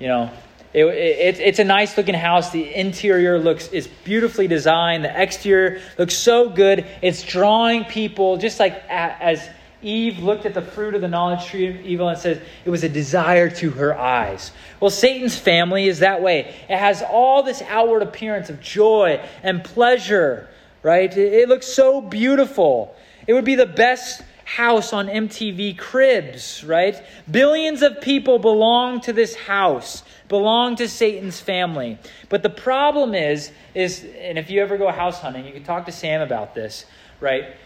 You 0.00 0.08
know, 0.08 0.30
it, 0.72 0.84
it, 0.84 1.40
it's 1.40 1.58
a 1.60 1.64
nice 1.64 1.96
looking 1.96 2.14
house. 2.14 2.50
The 2.50 2.74
interior 2.74 3.38
looks 3.38 3.68
is 3.68 3.86
beautifully 4.04 4.48
designed. 4.48 5.04
The 5.04 5.22
exterior 5.22 5.80
looks 5.96 6.14
so 6.14 6.50
good. 6.50 6.84
It's 7.02 7.22
drawing 7.22 7.84
people 7.84 8.36
just 8.36 8.58
like 8.58 8.82
as 8.88 9.48
Eve 9.82 10.18
looked 10.20 10.46
at 10.46 10.54
the 10.54 10.62
fruit 10.62 10.94
of 10.94 11.02
the 11.02 11.08
knowledge 11.08 11.44
tree 11.46 11.66
of 11.66 11.80
evil 11.84 12.08
and 12.08 12.18
says 12.18 12.40
it 12.64 12.70
was 12.70 12.82
a 12.82 12.88
desire 12.88 13.50
to 13.50 13.70
her 13.70 13.96
eyes. 13.96 14.50
Well, 14.80 14.90
Satan's 14.90 15.38
family 15.38 15.86
is 15.86 15.98
that 15.98 16.22
way. 16.22 16.54
It 16.68 16.78
has 16.78 17.02
all 17.02 17.42
this 17.42 17.62
outward 17.62 18.02
appearance 18.02 18.48
of 18.48 18.60
joy 18.60 19.20
and 19.42 19.62
pleasure, 19.62 20.48
right? 20.82 21.14
It, 21.14 21.48
looks 21.48 21.66
so 21.66 22.00
beautiful. 22.00 22.96
It 23.26 23.34
would 23.34 23.44
be 23.44 23.54
the 23.54 23.66
best 23.66 24.22
house 24.44 24.92
on 24.92 25.08
MTV 25.08 25.76
Cribs, 25.76 26.64
right? 26.64 27.02
Billions 27.30 27.82
of 27.82 28.00
people 28.00 28.38
belong 28.38 29.00
to 29.02 29.12
this 29.12 29.34
house, 29.34 30.04
belong 30.28 30.76
to 30.76 30.88
Satan's 30.88 31.40
family. 31.40 31.98
But 32.28 32.42
the 32.42 32.50
problem 32.50 33.14
is, 33.14 33.50
is, 33.74 34.06
and 34.20 34.38
if 34.38 34.48
you 34.48 34.62
ever 34.62 34.78
go 34.78 34.90
house 34.90 35.20
hunting, 35.20 35.44
you 35.44 35.52
can 35.52 35.64
talk 35.64 35.84
to 35.86 35.92
Sam 35.92 36.22
about 36.22 36.54
this, 36.54 36.86
right? 37.20 37.56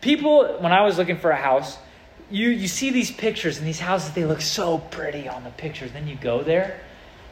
People, 0.00 0.56
when 0.60 0.72
I 0.72 0.82
was 0.82 0.98
looking 0.98 1.18
for 1.18 1.30
a 1.30 1.36
house, 1.36 1.78
you, 2.30 2.50
you 2.50 2.68
see 2.68 2.90
these 2.90 3.10
pictures 3.10 3.58
and 3.58 3.66
these 3.66 3.80
houses, 3.80 4.12
they 4.12 4.24
look 4.24 4.40
so 4.40 4.78
pretty 4.78 5.28
on 5.28 5.44
the 5.44 5.50
pictures. 5.50 5.92
Then 5.92 6.06
you 6.06 6.16
go 6.16 6.42
there, 6.42 6.80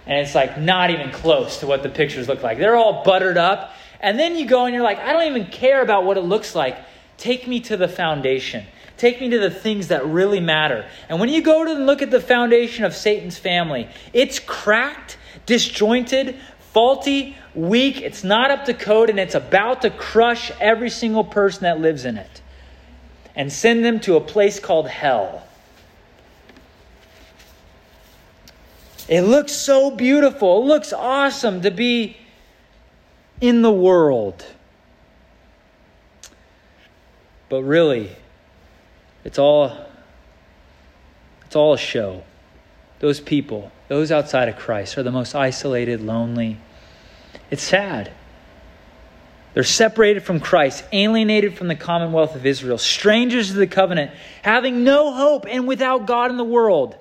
and 0.06 0.18
it's 0.18 0.34
like 0.34 0.58
not 0.58 0.90
even 0.90 1.10
close 1.10 1.58
to 1.60 1.66
what 1.66 1.82
the 1.82 1.88
pictures 1.88 2.28
look 2.28 2.42
like. 2.42 2.58
They're 2.58 2.76
all 2.76 3.04
buttered 3.04 3.36
up. 3.36 3.72
And 4.00 4.18
then 4.18 4.36
you 4.36 4.46
go 4.46 4.64
and 4.64 4.74
you're 4.74 4.84
like, 4.84 4.98
I 4.98 5.12
don't 5.12 5.26
even 5.26 5.46
care 5.46 5.82
about 5.82 6.04
what 6.04 6.16
it 6.16 6.22
looks 6.22 6.54
like. 6.54 6.78
Take 7.16 7.48
me 7.48 7.60
to 7.60 7.76
the 7.76 7.88
foundation. 7.88 8.64
Take 8.96 9.20
me 9.20 9.30
to 9.30 9.38
the 9.38 9.50
things 9.50 9.88
that 9.88 10.06
really 10.06 10.40
matter. 10.40 10.88
And 11.08 11.20
when 11.20 11.28
you 11.28 11.42
go 11.42 11.64
to 11.64 11.72
look 11.74 12.02
at 12.02 12.10
the 12.10 12.20
foundation 12.20 12.84
of 12.84 12.94
Satan's 12.94 13.38
family, 13.38 13.88
it's 14.12 14.38
cracked, 14.38 15.18
disjointed, 15.46 16.36
faulty, 16.72 17.36
weak, 17.54 18.00
it's 18.00 18.24
not 18.24 18.50
up 18.50 18.64
to 18.66 18.74
code, 18.74 19.10
and 19.10 19.18
it's 19.18 19.34
about 19.34 19.82
to 19.82 19.90
crush 19.90 20.50
every 20.60 20.90
single 20.90 21.24
person 21.24 21.62
that 21.62 21.80
lives 21.80 22.04
in 22.04 22.16
it 22.16 22.40
and 23.38 23.52
send 23.52 23.84
them 23.84 24.00
to 24.00 24.16
a 24.16 24.20
place 24.20 24.58
called 24.58 24.88
hell. 24.88 25.44
It 29.08 29.22
looks 29.22 29.52
so 29.52 29.92
beautiful. 29.92 30.60
It 30.60 30.66
looks 30.66 30.92
awesome 30.92 31.62
to 31.62 31.70
be 31.70 32.16
in 33.40 33.62
the 33.62 33.70
world. 33.70 34.44
But 37.48 37.62
really, 37.62 38.10
it's 39.24 39.38
all 39.38 39.86
it's 41.46 41.56
all 41.56 41.72
a 41.72 41.78
show. 41.78 42.24
Those 42.98 43.20
people, 43.20 43.70
those 43.86 44.10
outside 44.10 44.48
of 44.48 44.56
Christ 44.56 44.98
are 44.98 45.04
the 45.04 45.12
most 45.12 45.34
isolated, 45.36 46.02
lonely. 46.02 46.58
It's 47.50 47.62
sad. 47.62 48.10
They're 49.54 49.64
separated 49.64 50.22
from 50.22 50.40
Christ, 50.40 50.84
alienated 50.92 51.56
from 51.56 51.68
the 51.68 51.74
commonwealth 51.74 52.36
of 52.36 52.46
Israel, 52.46 52.78
strangers 52.78 53.48
to 53.48 53.54
the 53.54 53.66
covenant, 53.66 54.12
having 54.42 54.84
no 54.84 55.12
hope 55.12 55.46
and 55.48 55.66
without 55.66 56.06
God 56.06 56.30
in 56.30 56.36
the 56.36 56.44
world. 56.44 56.96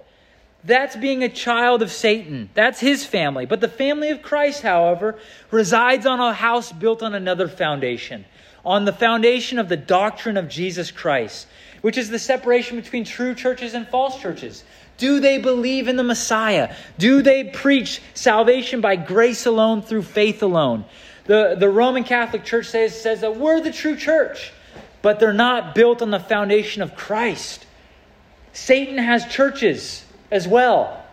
That's 0.64 0.96
being 0.96 1.24
a 1.24 1.30
child 1.30 1.82
of 1.82 1.92
Satan. 1.92 2.50
That's 2.54 2.80
his 2.80 3.06
family. 3.06 3.46
But 3.46 3.62
the 3.62 3.68
family 3.68 4.10
of 4.10 4.22
Christ, 4.22 4.64
however, 4.64 5.18
resides 5.52 6.06
on 6.06 6.20
a 6.20 6.34
house 6.34 6.72
built 6.72 7.04
on 7.04 7.14
another 7.14 7.48
foundation, 7.48 8.26
on 8.66 8.86
the 8.86 8.94
foundation 8.94 9.60
of 9.60 9.70
the 9.70 9.78
doctrine 9.78 10.36
of 10.36 10.50
Jesus 10.50 10.92
Christ, 10.92 11.48
which 11.82 11.98
is 11.98 12.10
the 12.10 12.20
separation 12.20 12.76
between 12.76 13.06
true 13.06 13.36
churches 13.36 13.76
and 13.76 13.88
false 13.88 14.20
churches. 14.20 14.64
Do 14.98 15.20
they 15.20 15.38
believe 15.38 15.88
in 15.88 15.96
the 15.96 16.04
Messiah? 16.04 16.76
Do 16.98 17.22
they 17.22 17.44
preach 17.46 18.02
salvation 18.14 18.82
by 18.82 18.96
grace 18.96 19.46
alone 19.46 19.84
through 19.84 20.02
faith 20.02 20.42
alone? 20.42 20.86
The, 21.28 21.56
the 21.60 21.70
Roman 21.70 22.04
Catholic 22.04 22.44
Church 22.44 22.68
says, 22.68 23.00
says 23.00 23.22
that 23.22 23.36
we're 23.36 23.62
the 23.62 23.72
true 23.72 23.96
church, 23.96 24.54
but 25.02 25.20
they're 25.20 25.34
not 25.34 25.76
built 25.76 26.02
on 26.02 26.10
the 26.10 26.20
foundation 26.20 26.82
of 26.82 26.96
Christ. 26.96 27.66
Satan 28.54 28.98
has 28.98 29.26
churches 29.28 30.06
as 30.32 30.48
well. 30.48 31.04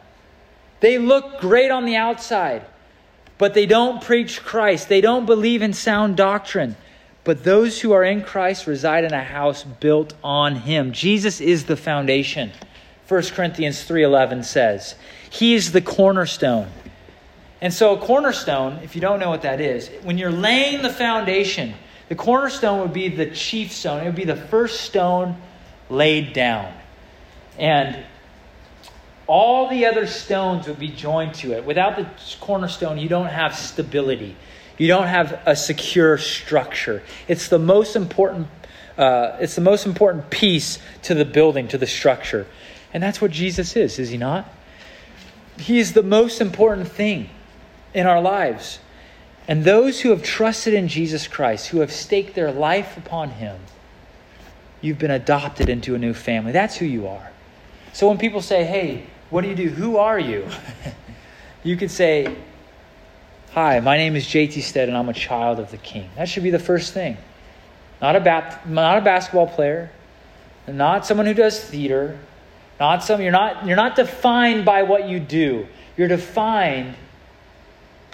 They 0.81 0.99
look 0.99 1.41
great 1.41 1.71
on 1.71 1.85
the 1.85 1.97
outside, 1.97 2.63
but 3.39 3.55
they 3.55 3.67
don't 3.67 4.03
preach 4.03 4.43
Christ. 4.43 4.89
They 4.89 5.01
don't 5.01 5.27
believe 5.27 5.63
in 5.63 5.73
sound 5.73 6.17
doctrine. 6.17 6.77
But 7.25 7.43
those 7.43 7.81
who 7.81 7.93
are 7.93 8.05
in 8.05 8.23
Christ 8.23 8.67
reside 8.67 9.05
in 9.05 9.13
a 9.13 9.25
house 9.25 9.65
built 9.65 10.15
on 10.23 10.57
him. 10.57 10.93
Jesus 10.93 11.41
is 11.41 11.65
the 11.65 11.77
foundation. 11.77 12.53
1 13.09 13.23
Corinthians 13.35 13.83
3:11 13.83 14.45
says, 14.45 14.95
"He 15.29 15.55
is 15.55 15.73
the 15.73 15.81
cornerstone." 15.81 16.69
And 17.65 17.73
so 17.73 17.95
a 17.95 17.99
cornerstone, 17.99 18.81
if 18.83 18.95
you 18.95 19.01
don't 19.01 19.19
know 19.19 19.31
what 19.31 19.41
that 19.41 19.59
is, 19.59 19.89
when 20.03 20.19
you're 20.19 20.31
laying 20.31 20.83
the 20.83 20.91
foundation, 20.91 21.73
the 22.11 22.15
cornerstone 22.15 22.81
would 22.81 22.93
be 22.93 23.09
the 23.09 23.31
chief 23.31 23.73
stone. 23.73 24.03
It 24.03 24.05
would 24.05 24.15
be 24.15 24.27
the 24.27 24.37
first 24.37 24.83
stone 24.83 25.41
laid 25.89 26.35
down. 26.35 26.71
And 27.59 28.05
all 29.27 29.71
the 29.71 29.87
other 29.87 30.07
stones 30.07 30.67
would 30.69 30.79
be 30.79 30.89
joined 30.89 31.33
to 31.37 31.53
it. 31.53 31.65
Without 31.65 31.97
the 31.97 32.07
cornerstone, 32.39 32.99
you 32.99 33.09
don't 33.09 33.29
have 33.29 33.57
stability. 33.57 34.37
You 34.77 34.87
don't 34.87 35.07
have 35.07 35.41
a 35.47 35.57
secure 35.57 36.19
structure. 36.19 37.03
It's 37.29 37.49
the 37.49 37.59
most 37.59 37.97
important. 37.97 38.49
Uh, 38.99 39.39
it's 39.41 39.55
the 39.55 39.63
most 39.63 39.87
important 39.87 40.29
piece 40.29 40.79
to 41.05 41.15
the 41.15 41.25
building, 41.25 41.69
to 41.69 41.79
the 41.79 41.87
structure, 41.87 42.47
and 42.93 43.03
that's 43.03 43.23
what 43.23 43.31
Jesus 43.31 43.75
is. 43.75 43.99
Is 43.99 44.11
he 44.11 44.19
not? 44.19 44.53
He 45.59 45.79
is 45.79 45.95
the 45.95 46.03
most 46.03 46.43
important 46.43 46.89
thing 46.89 47.31
in 47.95 48.07
our 48.07 48.21
lives. 48.21 48.81
And 49.49 49.65
those 49.65 50.01
who 50.01 50.11
have 50.11 50.23
trusted 50.23 50.75
in 50.75 50.89
Jesus 50.89 51.27
Christ, 51.29 51.69
who 51.69 51.81
have 51.81 51.93
staked 51.93 52.35
their 52.35 52.51
life 52.51 52.97
upon 52.97 53.31
him, 53.31 53.59
you've 54.81 54.99
been 54.99 55.11
adopted 55.11 55.69
into 55.69 55.95
a 55.95 55.99
new 55.99 56.15
family. 56.15 56.53
That's 56.53 56.77
who 56.77 56.87
you 56.87 57.07
are. 57.07 57.31
So 57.93 58.09
when 58.09 58.19
people 58.19 58.41
say, 58.41 58.65
"Hey, 58.65 59.07
what 59.31 59.43
do 59.43 59.49
you 59.49 59.55
do? 59.55 59.69
Who 59.69 59.97
are 59.97 60.19
you? 60.19 60.47
you 61.65 61.77
could 61.77 61.91
say, 61.91 62.37
Hi, 63.53 63.79
my 63.79 63.97
name 63.97 64.17
is 64.17 64.27
JT 64.27 64.63
Stead 64.63 64.89
and 64.89 64.97
I'm 64.97 65.09
a 65.09 65.15
child 65.15 65.61
of 65.61 65.71
the 65.71 65.77
King. 65.77 66.11
That 66.17 66.29
should 66.29 66.43
be 66.43 66.51
the 66.51 66.59
first 66.59 66.93
thing. 66.93 67.17
Not 68.03 68.17
a, 68.17 68.21
bat, 68.21 68.69
not 68.69 68.99
a 68.99 69.01
basketball 69.01 69.47
player, 69.47 69.91
not 70.67 71.07
someone 71.07 71.27
who 71.27 71.35
does 71.35 71.61
theater, 71.61 72.19
not 72.81 73.05
some 73.05 73.21
you're 73.21 73.31
not 73.31 73.67
you're 73.67 73.77
not 73.77 73.95
defined 73.95 74.65
by 74.65 74.83
what 74.83 75.09
you 75.09 75.21
do. 75.21 75.69
You're 75.97 76.09
defined 76.09 76.97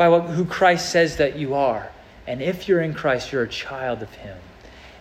by 0.00 0.08
what, 0.08 0.30
who 0.30 0.46
Christ 0.46 0.88
says 0.88 1.16
that 1.18 1.36
you 1.36 1.52
are. 1.52 1.90
And 2.26 2.40
if 2.40 2.66
you're 2.66 2.80
in 2.80 2.94
Christ, 2.94 3.32
you're 3.32 3.42
a 3.42 3.48
child 3.48 4.00
of 4.00 4.10
Him. 4.14 4.38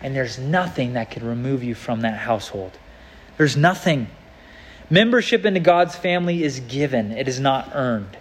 And 0.01 0.13
there's 0.13 0.37
nothing 0.37 0.91
that 0.91 1.09
can 1.09 1.25
remove 1.25 1.63
you 1.63 1.73
from 1.73 2.01
that 2.01 2.17
household. 2.17 2.77
There's 3.37 3.55
nothing. 3.55 4.09
Membership 4.89 5.45
into 5.45 5.61
God's 5.61 5.95
family 5.95 6.43
is 6.43 6.59
given, 6.59 7.13
it 7.13 7.29
is 7.29 7.39
not 7.39 7.71
earned. 7.73 8.17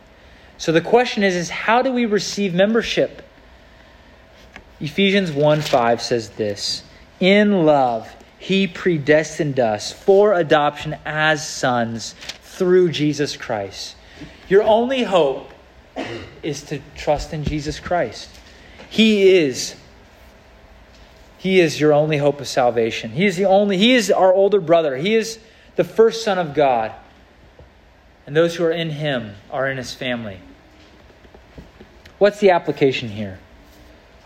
So 0.56 0.70
the 0.70 0.80
question 0.80 1.24
is, 1.24 1.34
is 1.34 1.50
how 1.50 1.82
do 1.82 1.92
we 1.92 2.06
receive 2.06 2.54
membership? 2.54 3.28
Ephesians 4.78 5.32
1 5.32 5.60
5 5.62 6.00
says 6.00 6.28
this 6.30 6.84
In 7.18 7.66
love, 7.66 8.08
he 8.38 8.68
predestined 8.68 9.58
us 9.58 9.92
for 9.92 10.32
adoption 10.32 10.96
as 11.04 11.44
sons 11.44 12.14
through 12.42 12.90
Jesus 12.92 13.36
Christ. 13.36 13.96
Your 14.48 14.62
only 14.62 15.02
hope 15.02 15.54
is 16.42 16.62
to 16.64 16.80
trust 16.96 17.32
in 17.32 17.44
Jesus 17.44 17.80
Christ. 17.80 18.30
He 18.90 19.37
is 19.37 19.76
he 21.38 21.61
is 21.61 21.80
your 21.80 21.92
only 21.92 22.16
hope 22.16 22.40
of 22.40 22.48
salvation. 22.48 23.11
He 23.11 23.24
is 23.24 23.37
the 23.37 23.44
only 23.44 23.76
he 23.76 23.94
is 23.94 24.11
our 24.11 24.32
older 24.32 24.61
brother. 24.61 24.96
He 24.96 25.14
is 25.14 25.38
the 25.76 25.84
first 25.84 26.24
Son 26.24 26.38
of 26.38 26.54
God. 26.54 26.92
And 28.26 28.37
those 28.37 28.56
who 28.56 28.64
are 28.64 28.72
in 28.72 28.90
Him 28.90 29.37
are 29.50 29.70
in 29.70 29.78
His 29.78 29.94
family. 29.94 30.38
What's 32.18 32.40
the 32.40 32.50
application 32.50 33.08
here? 33.08 33.38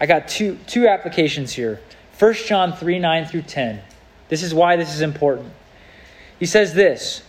I 0.01 0.07
got 0.07 0.27
two, 0.27 0.59
two 0.67 0.89
applications 0.89 1.53
here. 1.53 1.81
1 2.19 2.35
John 2.35 2.73
3 2.73 2.99
9 2.99 3.27
through 3.27 3.43
10. 3.43 3.81
This 4.29 4.43
is 4.43 4.53
why 4.53 4.75
this 4.75 4.93
is 4.93 5.03
important. 5.03 5.53
He 6.41 6.47
says 6.47 6.75
this 6.75 7.23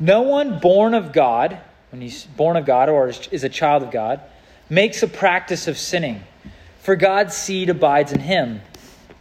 No 0.00 0.22
one 0.22 0.60
born 0.60 0.94
of 0.94 1.12
God, 1.12 1.58
when 1.92 2.00
he's 2.00 2.24
born 2.24 2.56
of 2.56 2.64
God 2.64 2.88
or 2.88 3.08
is 3.08 3.44
a 3.44 3.50
child 3.50 3.82
of 3.82 3.90
God, 3.90 4.20
makes 4.70 5.02
a 5.02 5.06
practice 5.06 5.68
of 5.68 5.76
sinning, 5.76 6.22
for 6.80 6.96
God's 6.96 7.36
seed 7.36 7.68
abides 7.68 8.12
in 8.12 8.20
him, 8.20 8.62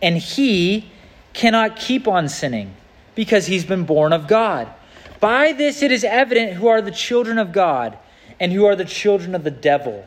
and 0.01 0.17
he 0.17 0.89
cannot 1.33 1.75
keep 1.75 2.07
on 2.07 2.29
sinning 2.29 2.73
because 3.13 3.45
he's 3.45 3.65
been 3.65 3.83
born 3.83 4.13
of 4.13 4.25
God. 4.25 4.69
By 5.19 5.51
this 5.51 5.83
it 5.83 5.91
is 5.91 6.05
evident 6.05 6.53
who 6.53 6.67
are 6.67 6.81
the 6.81 6.91
children 6.91 7.37
of 7.37 7.51
God 7.51 7.97
and 8.39 8.53
who 8.53 8.65
are 8.65 8.77
the 8.77 8.85
children 8.85 9.35
of 9.35 9.43
the 9.43 9.51
devil. 9.51 10.05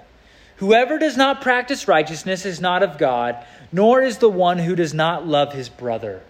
Whoever 0.57 0.99
does 0.99 1.19
not 1.19 1.43
practice 1.43 1.87
righteousness 1.87 2.47
is 2.47 2.63
not 2.63 2.83
of 2.83 2.97
God, 2.97 3.45
nor 3.73 4.01
is 4.01 4.19
the 4.19 4.31
one 4.31 4.59
who 4.59 4.75
does 4.75 4.95
not 4.95 5.27
love 5.27 5.53
his 5.53 5.69
brother. 5.69 6.23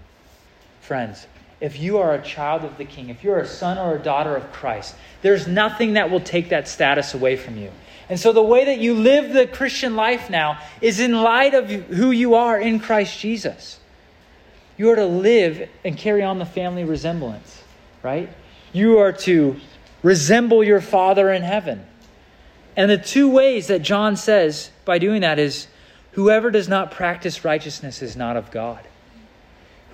Friends, 0.81 1.29
if 1.65 1.81
you 1.81 1.97
are 1.97 2.13
a 2.13 2.21
child 2.21 2.63
of 2.63 2.77
the 2.77 2.85
King, 2.85 3.09
if 3.09 3.25
you're 3.25 3.39
a 3.39 3.47
son 3.47 3.79
or 3.79 3.97
a 3.97 3.99
daughter 3.99 4.37
of 4.37 4.53
Christ, 4.53 4.95
there's 5.23 5.47
nothing 5.47 5.95
that 5.95 6.11
will 6.11 6.21
take 6.21 6.51
that 6.51 6.69
status 6.69 7.15
away 7.15 7.37
from 7.37 7.57
you. 7.57 7.71
And 8.11 8.21
so 8.21 8.35
the 8.35 8.43
way 8.43 8.67
that 8.67 8.81
you 8.81 8.93
live 8.93 9.33
the 9.33 9.47
Christian 9.47 9.97
life 9.97 10.29
now 10.29 10.59
is 10.83 11.01
in 11.01 11.13
light 11.23 11.55
of 11.55 11.71
who 11.71 12.11
you 12.11 12.35
are 12.35 12.61
in 12.61 12.81
Christ 12.81 13.19
Jesus. 13.19 13.81
You 14.77 14.91
are 14.91 14.97
to 14.97 15.07
live 15.07 15.71
and 15.87 15.97
carry 15.97 16.23
on 16.23 16.39
the 16.39 16.45
family 16.45 16.85
resemblance, 16.85 17.63
right? 18.03 18.29
You 18.75 18.99
are 18.99 19.13
to 19.13 19.57
resemble 20.03 20.63
your 20.63 20.83
Father 20.83 21.33
in 21.33 21.41
heaven. 21.41 21.87
And 22.77 22.91
the 22.91 22.99
two 22.99 23.31
ways 23.31 23.69
that 23.69 23.81
John 23.81 24.17
says 24.17 24.71
by 24.85 24.99
doing 24.99 25.23
that 25.23 25.39
is 25.39 25.67
whoever 26.11 26.51
does 26.51 26.69
not 26.69 26.91
practice 26.91 27.43
righteousness 27.43 28.03
is 28.03 28.17
not 28.17 28.37
of 28.37 28.51
God. 28.51 28.87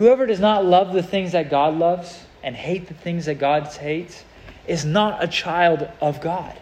Whoever 0.01 0.25
does 0.25 0.41
not 0.41 0.65
love 0.65 0.95
the 0.95 1.03
things 1.03 1.33
that 1.33 1.51
God 1.51 1.75
loves 1.75 2.25
and 2.43 2.57
hate 2.57 2.89
the 2.89 2.95
things 2.95 3.27
that 3.27 3.35
God 3.35 3.67
hates 3.67 4.25
is 4.67 4.83
not 4.83 5.23
a 5.23 5.29
child 5.29 5.87
of 6.01 6.23
God. 6.23 6.59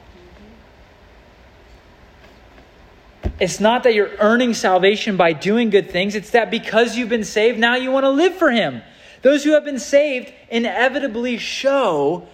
It's 3.38 3.60
not 3.60 3.84
that 3.84 3.94
you're 3.94 4.10
earning 4.18 4.54
salvation 4.54 5.16
by 5.16 5.34
doing 5.34 5.70
good 5.70 5.88
things. 5.88 6.16
It's 6.16 6.30
that 6.30 6.50
because 6.50 6.96
you've 6.96 7.10
been 7.10 7.22
saved, 7.22 7.60
now 7.60 7.76
you 7.76 7.92
want 7.92 8.02
to 8.02 8.10
live 8.10 8.34
for 8.34 8.50
Him. 8.50 8.82
Those 9.22 9.44
who 9.44 9.52
have 9.52 9.64
been 9.64 9.78
saved 9.78 10.32
inevitably 10.50 11.38
show 11.38 12.26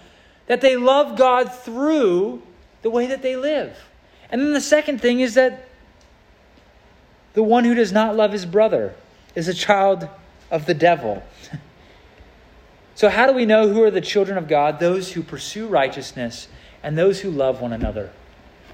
that 0.47 0.61
they 0.61 0.75
love 0.75 1.19
God 1.19 1.53
through 1.53 2.41
the 2.81 2.89
way 2.89 3.05
that 3.05 3.21
they 3.21 3.35
live. 3.35 3.77
And 4.31 4.41
then 4.41 4.53
the 4.53 4.59
second 4.59 5.01
thing 5.01 5.19
is 5.19 5.35
that 5.35 5.67
the 7.33 7.43
one 7.43 7.63
who 7.63 7.75
does 7.75 7.91
not 7.91 8.15
love 8.15 8.31
his 8.31 8.47
brother 8.47 8.95
is 9.35 9.47
a 9.47 9.53
child 9.53 10.09
of 10.55 10.65
the 10.65 10.73
devil. 10.73 11.21
so, 12.95 13.09
how 13.09 13.27
do 13.27 13.33
we 13.33 13.45
know 13.45 13.67
who 13.67 13.83
are 13.83 13.91
the 13.91 14.01
children 14.01 14.37
of 14.37 14.47
God? 14.47 14.79
Those 14.79 15.11
who 15.11 15.21
pursue 15.21 15.67
righteousness 15.67 16.47
and 16.81 16.97
those 16.97 17.19
who 17.19 17.29
love 17.29 17.61
one 17.61 17.73
another. 17.73 18.11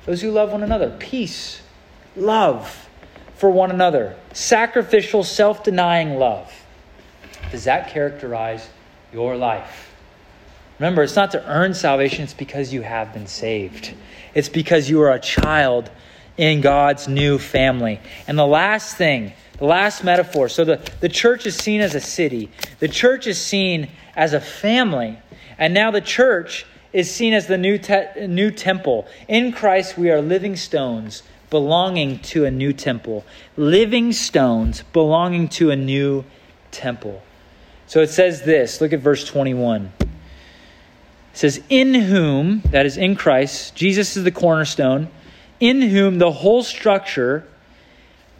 Those 0.05 0.21
who 0.21 0.31
love 0.31 0.51
one 0.51 0.63
another. 0.63 0.95
Peace 0.99 1.61
love 2.15 2.87
for 3.35 3.49
one 3.49 3.71
another, 3.71 4.15
sacrificial, 4.33 5.23
self 5.23 5.63
denying 5.63 6.19
love. 6.19 6.53
Does 7.51 7.63
that 7.63 7.89
characterize 7.89 8.69
your 9.11 9.35
life? 9.35 9.95
Remember, 10.77 11.01
it's 11.01 11.15
not 11.15 11.31
to 11.31 11.45
earn 11.47 11.73
salvation, 11.73 12.23
it's 12.23 12.33
because 12.33 12.71
you 12.71 12.83
have 12.83 13.13
been 13.13 13.27
saved. 13.27 13.93
It's 14.33 14.49
because 14.49 14.89
you 14.89 15.01
are 15.01 15.11
a 15.11 15.19
child 15.19 15.89
in 16.37 16.61
God's 16.61 17.07
new 17.07 17.37
family. 17.37 17.99
And 18.27 18.37
the 18.37 18.45
last 18.45 18.95
thing, 18.95 19.33
last 19.61 20.03
metaphor 20.03 20.49
so 20.49 20.65
the, 20.65 20.91
the 20.99 21.09
church 21.09 21.45
is 21.45 21.55
seen 21.55 21.81
as 21.81 21.95
a 21.95 22.01
city, 22.01 22.49
the 22.79 22.87
church 22.87 23.27
is 23.27 23.39
seen 23.39 23.89
as 24.15 24.33
a 24.33 24.41
family, 24.41 25.17
and 25.57 25.73
now 25.73 25.91
the 25.91 26.01
church 26.01 26.65
is 26.93 27.09
seen 27.09 27.33
as 27.33 27.47
the 27.47 27.57
new, 27.57 27.77
te- 27.77 28.27
new 28.27 28.51
temple. 28.51 29.07
In 29.27 29.51
Christ, 29.51 29.97
we 29.97 30.11
are 30.11 30.21
living 30.21 30.55
stones 30.55 31.23
belonging 31.49 32.19
to 32.19 32.45
a 32.45 32.51
new 32.51 32.73
temple. 32.73 33.23
Living 33.55 34.11
stones 34.11 34.83
belonging 34.93 35.47
to 35.49 35.71
a 35.71 35.75
new 35.75 36.25
temple. 36.71 37.21
So 37.87 38.01
it 38.01 38.09
says 38.09 38.43
this 38.43 38.81
look 38.81 38.93
at 38.93 38.99
verse 38.99 39.25
21. 39.25 39.93
It 39.99 40.07
says, 41.33 41.61
In 41.69 41.93
whom, 41.93 42.61
that 42.71 42.85
is 42.85 42.97
in 42.97 43.15
Christ, 43.15 43.75
Jesus 43.75 44.17
is 44.17 44.23
the 44.23 44.31
cornerstone, 44.31 45.09
in 45.59 45.81
whom 45.81 46.17
the 46.17 46.31
whole 46.31 46.63
structure 46.63 47.47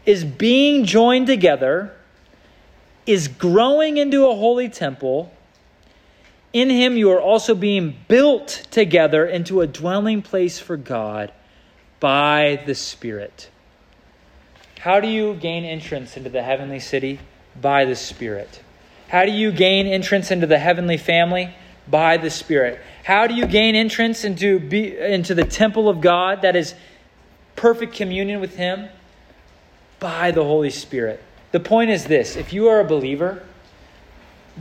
is 0.05 0.23
being 0.23 0.85
joined 0.85 1.27
together, 1.27 1.93
is 3.05 3.27
growing 3.27 3.97
into 3.97 4.27
a 4.27 4.35
holy 4.35 4.69
temple. 4.69 5.31
In 6.53 6.69
him 6.69 6.97
you 6.97 7.11
are 7.11 7.21
also 7.21 7.55
being 7.55 7.95
built 8.07 8.65
together 8.71 9.25
into 9.25 9.61
a 9.61 9.67
dwelling 9.67 10.21
place 10.21 10.59
for 10.59 10.77
God 10.77 11.31
by 11.99 12.61
the 12.65 12.75
Spirit. 12.75 13.49
How 14.79 14.99
do 14.99 15.07
you 15.07 15.35
gain 15.35 15.63
entrance 15.63 16.17
into 16.17 16.29
the 16.29 16.41
heavenly 16.41 16.79
city? 16.79 17.19
By 17.59 17.85
the 17.85 17.95
Spirit. 17.95 18.61
How 19.07 19.25
do 19.25 19.31
you 19.31 19.51
gain 19.51 19.87
entrance 19.87 20.31
into 20.31 20.47
the 20.47 20.57
heavenly 20.57 20.97
family? 20.97 21.53
By 21.87 22.17
the 22.17 22.29
Spirit. 22.29 22.79
How 23.03 23.27
do 23.27 23.35
you 23.35 23.45
gain 23.45 23.75
entrance 23.75 24.23
into, 24.23 24.59
be, 24.59 24.97
into 24.97 25.35
the 25.35 25.43
temple 25.43 25.87
of 25.87 26.01
God 26.01 26.41
that 26.41 26.55
is 26.55 26.73
perfect 27.55 27.93
communion 27.93 28.39
with 28.39 28.55
Him? 28.55 28.89
By 30.01 30.31
the 30.31 30.43
Holy 30.43 30.71
Spirit. 30.71 31.23
The 31.53 31.61
point 31.61 31.91
is 31.91 32.03
this 32.03 32.35
if 32.35 32.51
you 32.51 32.67
are 32.67 32.81
a 32.81 32.85
believer, 32.85 33.41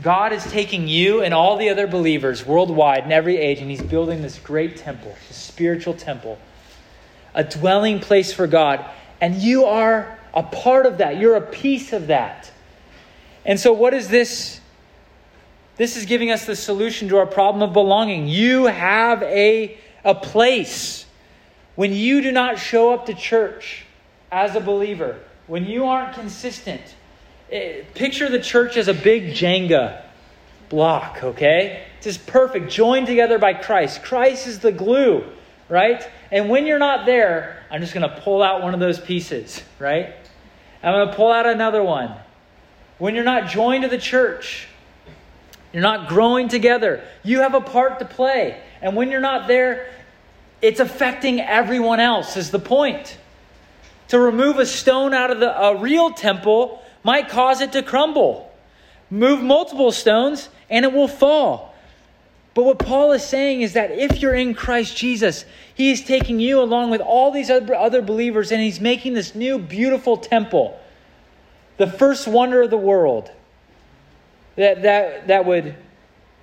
God 0.01 0.33
is 0.33 0.45
taking 0.45 0.87
you 0.87 1.23
and 1.23 1.35
all 1.35 1.57
the 1.57 1.69
other 1.71 1.89
believers 1.89 2.47
worldwide 2.47 3.05
in 3.05 3.11
every 3.11 3.39
age, 3.39 3.59
and 3.59 3.69
He's 3.69 3.83
building 3.83 4.23
this 4.23 4.39
great 4.39 4.77
temple, 4.77 5.17
this 5.27 5.37
spiritual 5.37 5.95
temple 5.95 6.39
a 7.35 7.45
dwelling 7.45 8.01
place 8.01 8.33
for 8.33 8.47
God. 8.47 8.85
And 9.21 9.37
you 9.37 9.67
are 9.67 10.19
a 10.35 10.43
part 10.43 10.87
of 10.87 10.99
that. 10.99 11.19
You're 11.19 11.37
a 11.37 11.41
piece 11.41 11.93
of 11.93 12.09
that. 12.09 12.51
And 13.45 13.59
so, 13.59 13.73
what 13.73 13.95
is 13.95 14.09
this? 14.09 14.61
This 15.77 15.97
is 15.97 16.05
giving 16.05 16.31
us 16.31 16.45
the 16.45 16.57
solution 16.57 17.09
to 17.09 17.17
our 17.17 17.27
problem 17.27 17.63
of 17.63 17.73
belonging. 17.73 18.29
You 18.29 18.67
have 18.67 19.23
a, 19.23 19.79
a 20.05 20.15
place. 20.15 21.07
When 21.75 21.95
you 21.95 22.21
do 22.21 22.33
not 22.33 22.59
show 22.59 22.93
up 22.93 23.07
to 23.07 23.15
church 23.15 23.87
as 24.31 24.55
a 24.55 24.61
believer, 24.61 25.19
when 25.51 25.67
you 25.67 25.85
aren't 25.85 26.15
consistent, 26.15 26.81
it, 27.51 27.55
eh, 27.55 27.85
picture 27.95 28.29
the 28.29 28.41
church 28.41 28.77
as 28.77 28.89
a 28.89 28.95
big 28.95 29.35
Jenga 29.35 30.03
block, 30.69 31.23
okay? 31.23 31.85
It's 31.97 32.05
just 32.05 32.27
perfect, 32.27 32.71
joined 32.71 33.07
together 33.07 33.39
by 33.39 33.55
Christ. 33.55 34.03
Christ 34.03 34.47
is 34.47 34.61
the 34.61 34.73
glue 34.73 35.25
right? 35.71 36.07
And 36.31 36.51
when 36.51 36.67
you're 36.67 36.79
not 36.79 37.07
there, 37.07 37.63
I'm 37.71 37.81
just 37.81 37.95
going 37.95 38.09
to 38.09 38.21
pull 38.21 38.43
out 38.43 38.63
one 38.63 38.75
of 38.75 38.81
those 38.81 39.01
pieces, 39.01 39.63
right? 39.79 40.13
I'm 40.83 40.93
going 40.93 41.09
to 41.09 41.15
pull 41.15 41.33
out 41.33 41.47
another 41.47 41.83
one. 41.83 42.15
When 42.99 43.15
you're 43.15 43.25
not 43.25 43.49
joined 43.49 43.85
to 43.85 43.89
the 43.89 43.99
church, 43.99 44.67
you're 45.73 45.83
not 45.83 46.09
growing 46.09 46.49
together, 46.49 47.03
you 47.23 47.41
have 47.41 47.55
a 47.55 47.61
part 47.61 48.01
to 48.01 48.05
play. 48.05 48.61
And 48.83 48.97
when 48.97 49.11
you're 49.11 49.21
not 49.21 49.47
there, 49.47 49.89
it's 50.61 50.81
affecting 50.81 51.41
everyone 51.41 52.01
else, 52.01 52.37
is 52.37 52.51
the 52.51 52.59
point. 52.59 53.17
To 54.11 54.19
remove 54.19 54.59
a 54.59 54.67
stone 54.67 55.15
out 55.15 55.31
of 55.31 55.41
the, 55.41 55.57
a 55.57 55.77
real 55.77 56.11
temple 56.11 56.83
might 57.05 57.29
cause 57.29 57.61
it 57.61 57.73
to 57.73 57.83
crumble. 57.83 58.53
Move 59.09 59.43
multiple 59.43 59.93
stones, 59.93 60.49
and 60.69 60.85
it 60.85 60.93
will 60.93 61.09
fall. 61.09 61.75
But 62.55 62.65
what 62.65 62.79
Paul 62.81 63.13
is 63.13 63.25
saying 63.25 63.63
is 63.63 63.75
that 63.75 63.93
if 63.93 64.21
you're 64.21 64.35
in 64.35 64.55
Christ 64.55 64.97
Jesus, 64.97 65.45
he 65.75 65.93
is 65.93 66.03
taking 66.03 66.41
you 66.41 66.61
along 66.61 66.91
with 66.91 67.01
all 67.01 67.31
these 67.31 67.51
other 67.51 68.03
believers 68.03 68.51
and 68.51 68.61
he's 68.61 68.81
making 68.81 69.15
this 69.15 69.37
new 69.37 69.59
beautiful 69.59 70.17
temple, 70.17 70.79
the 71.77 71.87
first 71.87 72.27
wonder 72.27 72.63
of 72.63 72.71
the 72.71 72.77
world, 72.77 73.31
that, 74.57 74.83
that, 74.83 75.29
that 75.29 75.47
would 75.47 75.77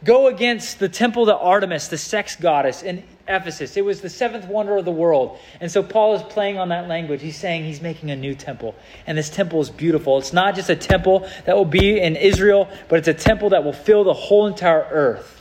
go 0.05 0.27
against 0.27 0.79
the 0.79 0.87
temple 0.87 1.25
to 1.25 1.35
Artemis, 1.35 1.89
the 1.89 1.97
sex 1.97 2.37
goddess 2.37 2.81
in 2.81 3.03
Ephesus. 3.27 3.77
It 3.77 3.85
was 3.85 4.01
the 4.01 4.09
seventh 4.09 4.45
wonder 4.45 4.77
of 4.77 4.85
the 4.85 4.91
world. 4.91 5.39
And 5.59 5.71
so 5.71 5.83
Paul 5.83 6.15
is 6.15 6.23
playing 6.23 6.57
on 6.57 6.69
that 6.69 6.87
language. 6.87 7.21
He's 7.21 7.37
saying 7.37 7.65
he's 7.65 7.81
making 7.81 8.11
a 8.11 8.15
new 8.15 8.35
temple. 8.35 8.75
And 9.05 9.17
this 9.17 9.29
temple 9.29 9.61
is 9.61 9.69
beautiful. 9.69 10.17
It's 10.17 10.33
not 10.33 10.55
just 10.55 10.69
a 10.69 10.75
temple 10.75 11.27
that 11.45 11.55
will 11.55 11.65
be 11.65 11.99
in 11.99 12.15
Israel, 12.15 12.69
but 12.89 12.99
it's 12.99 13.07
a 13.07 13.13
temple 13.13 13.49
that 13.49 13.63
will 13.63 13.73
fill 13.73 14.03
the 14.03 14.13
whole 14.13 14.47
entire 14.47 14.87
earth. 14.89 15.33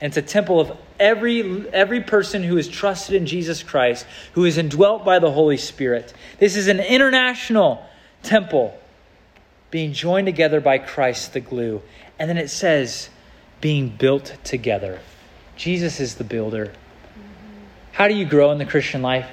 And 0.00 0.10
it's 0.10 0.16
a 0.16 0.22
temple 0.22 0.60
of 0.60 0.76
every, 0.98 1.68
every 1.70 2.00
person 2.02 2.42
who 2.42 2.56
is 2.56 2.68
trusted 2.68 3.14
in 3.14 3.26
Jesus 3.26 3.62
Christ, 3.62 4.06
who 4.32 4.44
is 4.44 4.56
indwelt 4.56 5.04
by 5.04 5.18
the 5.18 5.30
Holy 5.30 5.58
Spirit. 5.58 6.14
This 6.38 6.56
is 6.56 6.68
an 6.68 6.80
international 6.80 7.86
temple 8.22 8.78
being 9.70 9.92
joined 9.92 10.26
together 10.26 10.60
by 10.60 10.78
Christ, 10.78 11.32
the 11.32 11.40
glue. 11.40 11.82
And 12.18 12.28
then 12.28 12.38
it 12.38 12.48
says, 12.48 13.10
being 13.60 13.88
built 13.88 14.36
together. 14.42 15.00
Jesus 15.56 16.00
is 16.00 16.14
the 16.14 16.24
builder. 16.24 16.72
How 18.00 18.08
do 18.08 18.14
you 18.14 18.24
grow 18.24 18.50
in 18.50 18.56
the 18.56 18.64
Christian 18.64 19.02
life? 19.02 19.28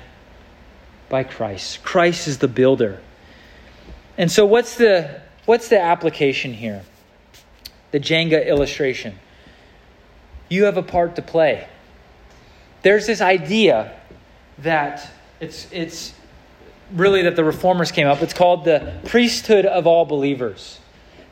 By 1.07 1.23
Christ. 1.23 1.83
Christ 1.83 2.27
is 2.27 2.39
the 2.39 2.49
builder. 2.49 2.99
And 4.17 4.29
so 4.29 4.45
what's 4.45 4.75
the 4.75 5.21
what's 5.45 5.69
the 5.69 5.79
application 5.79 6.53
here? 6.53 6.83
The 7.91 8.01
Jenga 8.01 8.45
illustration 8.45 9.17
you 10.49 10.65
have 10.65 10.75
a 10.75 10.83
part 10.83 11.15
to 11.15 11.21
play. 11.21 11.65
There's 12.81 13.07
this 13.07 13.21
idea 13.21 13.97
that 14.57 15.09
it's, 15.39 15.71
it's 15.71 16.13
really 16.91 17.21
that 17.21 17.37
the 17.37 17.45
reformers 17.45 17.93
came 17.93 18.07
up. 18.07 18.21
It's 18.21 18.33
called 18.33 18.65
the 18.65 18.99
priesthood 19.05 19.65
of 19.65 19.87
all 19.87 20.03
believers. 20.03 20.77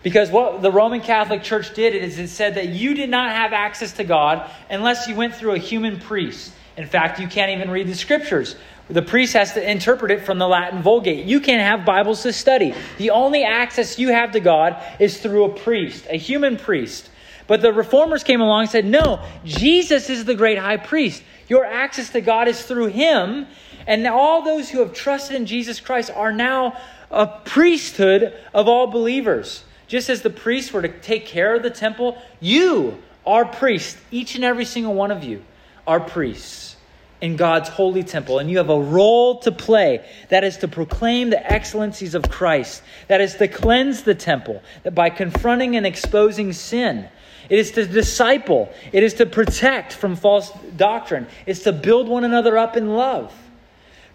Because 0.04 0.30
what 0.32 0.62
the 0.62 0.72
Roman 0.72 1.02
Catholic 1.02 1.44
Church 1.44 1.74
did 1.74 1.96
is 1.96 2.18
it 2.18 2.30
said 2.30 2.56
that 2.56 2.70
you 2.70 2.94
did 2.94 3.10
not 3.10 3.34
have 3.34 3.52
access 3.52 3.92
to 3.94 4.06
God 4.06 4.50
unless 4.70 5.10
you 5.10 5.16
went 5.16 5.36
through 5.36 5.52
a 5.52 5.58
human 5.58 6.00
priest. 6.00 6.54
In 6.78 6.88
fact, 6.88 7.20
you 7.20 7.28
can't 7.28 7.52
even 7.52 7.70
read 7.70 7.88
the 7.88 7.96
scriptures. 7.96 8.56
The 8.90 9.02
priest 9.02 9.34
has 9.34 9.54
to 9.54 9.72
interpret 9.72 10.12
it 10.12 10.26
from 10.26 10.38
the 10.38 10.48
Latin 10.48 10.82
Vulgate. 10.82 11.26
You 11.26 11.40
can't 11.40 11.62
have 11.62 11.86
Bibles 11.86 12.22
to 12.24 12.34
study. 12.34 12.76
The 12.98 13.12
only 13.12 13.44
access 13.44 13.98
you 13.98 14.10
have 14.10 14.32
to 14.34 14.40
God 14.40 14.82
is 15.00 15.20
through 15.20 15.46
a 15.46 15.50
priest, 15.50 16.06
a 16.10 16.18
human 16.18 16.58
priest. 16.58 17.10
But 17.48 17.62
the 17.62 17.74
reformers 17.74 18.24
came 18.24 18.42
along 18.42 18.62
and 18.62 18.70
said, 18.70 18.86
no, 18.86 19.26
Jesus 19.44 20.10
is 20.10 20.26
the 20.26 20.36
great 20.36 20.58
high 20.58 20.78
priest. 20.78 21.24
Your 21.48 21.66
access 21.66 22.10
to 22.10 22.22
God 22.22 22.48
is 22.48 22.62
through 22.62 22.88
him. 22.88 23.48
And 23.88 24.06
all 24.08 24.44
those 24.44 24.70
who 24.70 24.80
have 24.80 24.94
trusted 24.94 25.36
in 25.36 25.46
Jesus 25.46 25.80
Christ 25.80 26.12
are 26.14 26.32
now 26.32 26.78
a 27.10 27.28
priesthood 27.28 28.34
of 28.54 28.68
all 28.68 28.88
believers. 28.88 29.64
Just 29.88 30.10
as 30.10 30.24
the 30.24 30.30
priests 30.30 30.74
were 30.74 30.82
to 30.82 30.90
take 30.90 31.26
care 31.26 31.56
of 31.56 31.64
the 31.64 31.70
temple, 31.70 32.22
you 32.40 33.02
are 33.26 33.46
priests. 33.46 34.00
Each 34.12 34.36
and 34.36 34.44
every 34.44 34.66
single 34.66 34.94
one 34.94 35.12
of 35.12 35.24
you 35.24 35.44
are 35.88 36.00
priests 36.00 36.76
in 37.22 37.36
God's 37.36 37.70
holy 37.70 38.04
temple. 38.04 38.40
And 38.40 38.50
you 38.50 38.58
have 38.58 38.70
a 38.70 38.80
role 38.80 39.40
to 39.40 39.52
play 39.52 40.06
that 40.30 40.44
is 40.44 40.58
to 40.58 40.68
proclaim 40.68 41.30
the 41.30 41.52
excellencies 41.52 42.16
of 42.16 42.30
Christ, 42.30 42.84
that 43.08 43.22
is 43.22 43.36
to 43.36 43.48
cleanse 43.48 44.04
the 44.04 44.16
temple 44.16 44.62
that 44.84 44.94
by 44.94 45.10
confronting 45.10 45.76
and 45.76 45.86
exposing 45.86 46.54
sin 46.54 47.08
it 47.50 47.60
is 47.60 47.72
to 47.72 47.86
disciple. 47.86 48.72
It 48.92 49.04
is 49.04 49.16
to 49.16 49.26
protect 49.26 49.94
from 49.94 50.16
false 50.16 50.52
doctrine. 50.76 51.28
It's 51.46 51.62
to 51.64 51.72
build 51.72 52.08
one 52.08 52.24
another 52.24 52.58
up 52.58 52.76
in 52.76 52.96
love. 52.96 53.34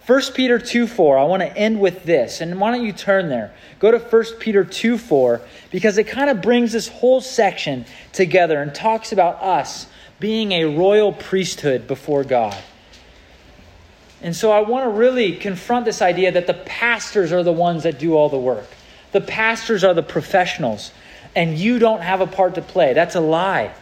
1 0.07 0.23
Peter 0.35 0.59
2 0.59 0.87
4, 0.87 1.19
I 1.19 1.25
want 1.25 1.43
to 1.43 1.57
end 1.57 1.81
with 1.81 2.03
this. 2.05 2.41
And 2.41 2.59
why 2.61 2.73
don't 2.73 2.85
you 2.85 2.93
turn 2.93 3.29
there? 3.29 3.55
Go 3.79 3.91
to 3.91 3.99
1 3.99 4.25
Peter 4.41 4.65
2 4.65 4.99
4, 4.99 5.41
because 5.71 5.99
it 5.99 6.05
kind 6.05 6.31
of 6.31 6.43
brings 6.43 6.73
this 6.73 6.89
whole 6.89 7.21
section 7.21 7.85
together 8.13 8.61
and 8.61 8.75
talks 8.75 9.13
about 9.13 9.41
us 9.43 9.87
being 10.21 10.53
a 10.53 10.65
royal 10.67 11.13
priesthood 11.13 11.89
before 11.89 12.23
God. 12.23 12.57
And 14.23 14.37
so 14.37 14.53
I 14.53 14.61
want 14.61 14.85
to 14.85 14.91
really 14.91 15.35
confront 15.35 15.87
this 15.87 16.03
idea 16.03 16.31
that 16.33 16.47
the 16.47 16.55
pastors 16.55 17.33
are 17.33 17.43
the 17.43 17.53
ones 17.53 17.85
that 17.85 17.99
do 17.99 18.15
all 18.15 18.29
the 18.29 18.39
work. 18.39 18.67
The 19.13 19.23
pastors 19.23 19.83
are 19.83 19.95
the 19.95 20.03
professionals 20.03 20.93
and 21.35 21.57
you 21.57 21.79
don't 21.79 22.03
have 22.03 22.21
a 22.21 22.27
part 22.27 22.57
to 22.57 22.63
play. 22.63 22.93
That's 22.93 23.15
a 23.15 23.21
lie. 23.21 23.73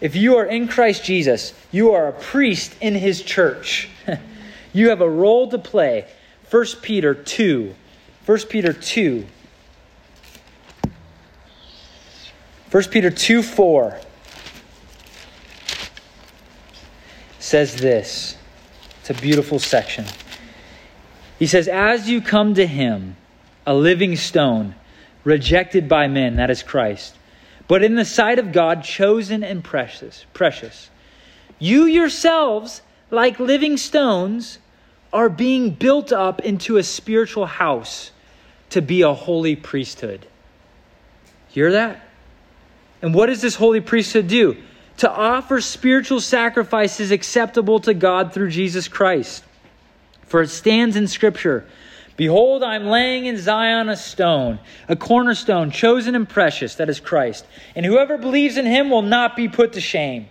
If 0.00 0.16
you 0.16 0.38
are 0.38 0.46
in 0.46 0.66
Christ 0.66 1.04
Jesus, 1.04 1.54
you 1.70 1.92
are 1.92 2.08
a 2.08 2.12
priest 2.12 2.74
in 2.80 2.94
his 2.94 3.22
church. 3.22 3.88
you 4.72 4.88
have 4.88 5.00
a 5.00 5.08
role 5.08 5.48
to 5.48 5.58
play. 5.58 6.06
1 6.50 6.66
Peter 6.82 7.14
2. 7.14 7.74
1 8.26 8.38
Peter 8.48 8.72
2. 8.72 9.26
1 12.72 12.84
Peter 12.84 13.10
2 13.10 13.42
4 13.42 14.00
says 17.42 17.74
this. 17.74 18.36
It's 19.00 19.10
a 19.10 19.14
beautiful 19.14 19.58
section. 19.58 20.04
He 21.40 21.46
says, 21.48 21.66
As 21.66 22.08
you 22.08 22.20
come 22.20 22.54
to 22.54 22.66
him, 22.66 23.16
a 23.66 23.74
living 23.74 24.14
stone, 24.14 24.76
rejected 25.24 25.88
by 25.88 26.06
men, 26.06 26.36
that 26.36 26.50
is 26.50 26.62
Christ, 26.62 27.16
but 27.66 27.82
in 27.82 27.96
the 27.96 28.04
sight 28.04 28.38
of 28.38 28.52
God, 28.52 28.84
chosen 28.84 29.42
and 29.42 29.64
precious. 29.64 30.24
Precious. 30.32 30.88
You 31.58 31.84
yourselves, 31.86 32.80
like 33.10 33.40
living 33.40 33.76
stones, 33.76 34.58
are 35.12 35.28
being 35.28 35.70
built 35.70 36.12
up 36.12 36.40
into 36.40 36.76
a 36.76 36.82
spiritual 36.82 37.46
house 37.46 38.12
to 38.70 38.80
be 38.80 39.02
a 39.02 39.12
holy 39.12 39.56
priesthood. 39.56 40.26
Hear 41.48 41.72
that? 41.72 42.08
And 43.02 43.12
what 43.12 43.26
does 43.26 43.42
this 43.42 43.56
holy 43.56 43.80
priesthood 43.80 44.28
do? 44.28 44.56
To 45.02 45.10
offer 45.10 45.60
spiritual 45.60 46.20
sacrifices 46.20 47.10
acceptable 47.10 47.80
to 47.80 47.92
God 47.92 48.32
through 48.32 48.50
Jesus 48.50 48.86
Christ. 48.86 49.42
For 50.26 50.42
it 50.42 50.48
stands 50.48 50.94
in 50.94 51.08
Scripture 51.08 51.66
Behold, 52.16 52.62
I'm 52.62 52.86
laying 52.86 53.26
in 53.26 53.36
Zion 53.36 53.88
a 53.88 53.96
stone, 53.96 54.60
a 54.88 54.94
cornerstone, 54.94 55.72
chosen 55.72 56.14
and 56.14 56.28
precious, 56.28 56.76
that 56.76 56.88
is 56.88 57.00
Christ. 57.00 57.44
And 57.74 57.84
whoever 57.84 58.16
believes 58.16 58.56
in 58.56 58.64
him 58.64 58.90
will 58.90 59.02
not 59.02 59.34
be 59.34 59.48
put 59.48 59.72
to 59.72 59.80
shame. 59.80 60.28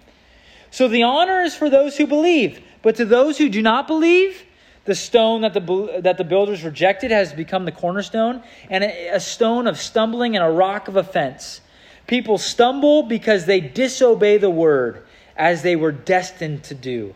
So 0.70 0.88
the 0.88 1.04
honor 1.04 1.42
is 1.42 1.54
for 1.54 1.70
those 1.70 1.98
who 1.98 2.08
believe, 2.08 2.62
but 2.82 2.96
to 2.96 3.04
those 3.04 3.38
who 3.38 3.50
do 3.50 3.62
not 3.62 3.88
believe, 3.88 4.42
the 4.86 4.96
stone 4.96 5.42
that 5.42 5.54
the, 5.54 6.00
that 6.02 6.18
the 6.18 6.24
builders 6.24 6.64
rejected 6.64 7.12
has 7.12 7.34
become 7.34 7.66
the 7.66 7.74
cornerstone, 7.74 8.42
and 8.70 8.86
a, 8.86 9.16
a 9.16 9.20
stone 9.20 9.68
of 9.68 9.78
stumbling 9.78 10.38
and 10.38 10.46
a 10.46 10.50
rock 10.50 10.88
of 10.88 10.96
offense. 10.96 11.60
People 12.08 12.38
stumble 12.38 13.04
because 13.04 13.46
they 13.46 13.62
disobey 13.62 14.38
the 14.38 14.50
word 14.50 15.04
as 15.38 15.62
they 15.62 15.76
were 15.76 15.92
destined 15.92 16.64
to 16.66 16.76
do. 16.76 17.14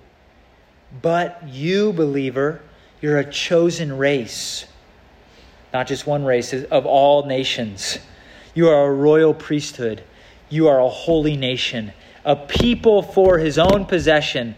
But 1.01 1.47
you, 1.47 1.91
believer, 1.93 2.61
you're 3.01 3.19
a 3.19 3.29
chosen 3.29 3.97
race, 3.97 4.65
not 5.73 5.87
just 5.87 6.07
one 6.07 6.23
race, 6.23 6.53
of 6.53 6.85
all 6.85 7.25
nations. 7.25 7.99
You 8.53 8.69
are 8.69 8.87
a 8.87 8.93
royal 8.93 9.33
priesthood. 9.33 10.03
You 10.49 10.67
are 10.67 10.79
a 10.79 10.89
holy 10.89 11.35
nation, 11.35 11.91
a 12.23 12.35
people 12.35 13.01
for 13.01 13.37
his 13.37 13.57
own 13.57 13.85
possession, 13.85 14.55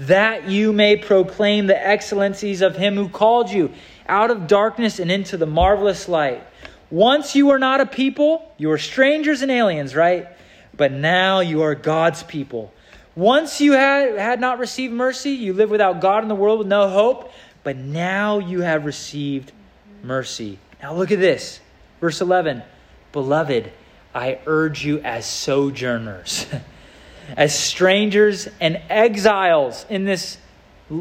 that 0.00 0.48
you 0.48 0.72
may 0.72 0.96
proclaim 0.96 1.66
the 1.66 1.86
excellencies 1.86 2.60
of 2.60 2.76
him 2.76 2.96
who 2.96 3.08
called 3.08 3.50
you 3.50 3.72
out 4.08 4.30
of 4.30 4.46
darkness 4.46 4.98
and 4.98 5.10
into 5.10 5.36
the 5.36 5.46
marvelous 5.46 6.08
light. 6.08 6.44
Once 6.90 7.34
you 7.34 7.46
were 7.46 7.58
not 7.58 7.80
a 7.80 7.86
people, 7.86 8.52
you 8.58 8.68
were 8.68 8.78
strangers 8.78 9.42
and 9.42 9.50
aliens, 9.50 9.94
right? 9.94 10.28
But 10.76 10.92
now 10.92 11.40
you 11.40 11.62
are 11.62 11.74
God's 11.74 12.22
people. 12.22 12.72
Once 13.14 13.60
you 13.60 13.72
had, 13.72 14.16
had 14.16 14.40
not 14.40 14.58
received 14.58 14.92
mercy, 14.92 15.30
you 15.30 15.52
lived 15.52 15.70
without 15.70 16.00
God 16.00 16.22
in 16.22 16.28
the 16.28 16.34
world 16.34 16.58
with 16.58 16.68
no 16.68 16.88
hope 16.88 17.32
but 17.64 17.76
now 17.76 18.38
you 18.38 18.60
have 18.60 18.84
received 18.84 19.50
mercy. 20.04 20.58
Now 20.80 20.94
look 20.94 21.10
at 21.10 21.18
this. 21.18 21.58
Verse 22.00 22.20
11 22.20 22.62
Beloved, 23.10 23.72
I 24.14 24.38
urge 24.46 24.84
you 24.84 25.00
as 25.00 25.26
sojourners, 25.26 26.46
as 27.36 27.58
strangers 27.58 28.46
and 28.60 28.80
exiles 28.88 29.86
in 29.88 30.04
this 30.04 30.36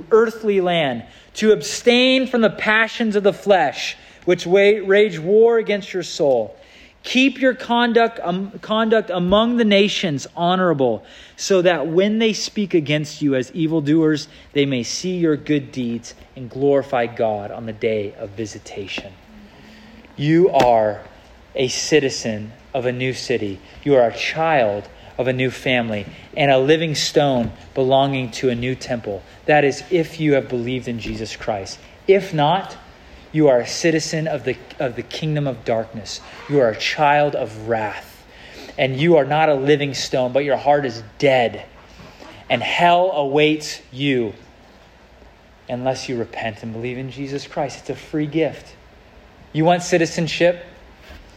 earthly 0.10 0.62
land, 0.62 1.06
to 1.36 1.52
abstain 1.52 2.26
from 2.26 2.42
the 2.42 2.50
passions 2.50 3.16
of 3.16 3.24
the 3.24 3.34
flesh, 3.34 3.98
which 4.26 4.46
wage 4.46 5.20
war 5.20 5.58
against 5.58 5.94
your 5.94 6.04
soul. 6.04 6.56
Keep 7.04 7.42
your 7.42 7.54
conduct, 7.54 8.20
um, 8.24 8.52
conduct 8.62 9.10
among 9.10 9.58
the 9.58 9.66
nations 9.66 10.26
honorable, 10.38 11.04
so 11.36 11.62
that 11.62 11.88
when 11.88 12.20
they 12.20 12.32
speak 12.32 12.74
against 12.74 13.22
you 13.22 13.36
as 13.36 13.52
evildoers, 13.52 14.30
they 14.54 14.66
may 14.66 14.84
see 14.84 15.18
your 15.18 15.36
good 15.36 15.74
deeds 15.74 16.16
and 16.38 16.50
glorify 16.50 17.06
God 17.08 17.52
on 17.52 17.66
the 17.66 17.74
day 17.74 18.14
of 18.16 18.30
visitation. 18.32 19.12
You 20.16 20.50
are 20.52 21.04
a 21.56 21.68
citizen 21.68 22.54
of 22.74 22.86
a 22.86 22.92
new 22.92 23.14
city, 23.14 23.60
you 23.84 23.96
are 23.96 24.08
a 24.08 24.16
child 24.16 24.88
of 25.18 25.28
a 25.28 25.34
new 25.34 25.52
family, 25.52 26.06
and 26.38 26.50
a 26.50 26.58
living 26.58 26.96
stone 26.96 27.52
belonging 27.76 28.32
to 28.32 28.50
a 28.50 28.56
new 28.56 28.76
temple. 28.76 29.22
That 29.46 29.66
is, 29.66 29.84
if 29.92 30.20
you 30.22 30.34
have 30.34 30.48
believed 30.48 30.88
in 30.88 31.00
Jesus 31.00 31.36
Christ. 31.36 31.80
If 32.08 32.34
not, 32.34 32.78
you 33.34 33.50
are 33.50 33.60
a 33.60 33.68
citizen 33.68 34.28
of 34.28 34.46
the, 34.46 34.56
of 34.80 34.96
the 34.96 35.02
kingdom 35.02 35.48
of 35.48 35.66
darkness. 35.66 36.22
You 36.48 36.62
are 36.62 36.70
a 36.70 36.78
child 36.78 37.36
of 37.36 37.68
wrath. 37.68 38.24
And 38.78 38.96
you 38.96 39.18
are 39.18 39.26
not 39.26 39.50
a 39.50 39.56
living 39.56 39.94
stone, 39.96 40.32
but 40.32 40.46
your 40.46 40.56
heart 40.56 40.86
is 40.86 41.04
dead. 41.18 41.66
And 42.50 42.62
hell 42.62 43.12
awaits 43.12 43.82
you 43.92 44.34
unless 45.68 46.08
you 46.08 46.18
repent 46.18 46.62
and 46.62 46.72
believe 46.74 46.98
in 46.98 47.10
Jesus 47.10 47.48
Christ. 47.48 47.80
It's 47.80 47.90
a 47.90 47.96
free 47.96 48.28
gift. 48.28 48.76
You 49.52 49.66
want 49.66 49.82
citizenship? 49.82 50.64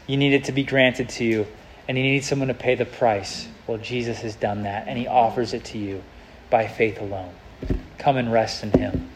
You 0.06 0.18
need 0.18 0.34
it 0.34 0.44
to 0.44 0.52
be 0.52 0.64
granted 0.64 1.08
to 1.10 1.24
you. 1.24 1.46
And 1.88 1.96
you 1.96 2.04
need 2.04 2.24
someone 2.24 2.48
to 2.48 2.54
pay 2.54 2.74
the 2.74 2.84
price. 2.84 3.48
Well, 3.66 3.78
Jesus 3.78 4.20
has 4.20 4.36
done 4.36 4.64
that, 4.64 4.86
and 4.86 4.98
he 4.98 5.06
offers 5.06 5.54
it 5.54 5.64
to 5.66 5.78
you 5.78 6.02
by 6.50 6.68
faith 6.68 7.00
alone. 7.00 7.32
Come 7.98 8.16
and 8.16 8.32
rest 8.32 8.62
in 8.62 8.72
him. 8.72 9.10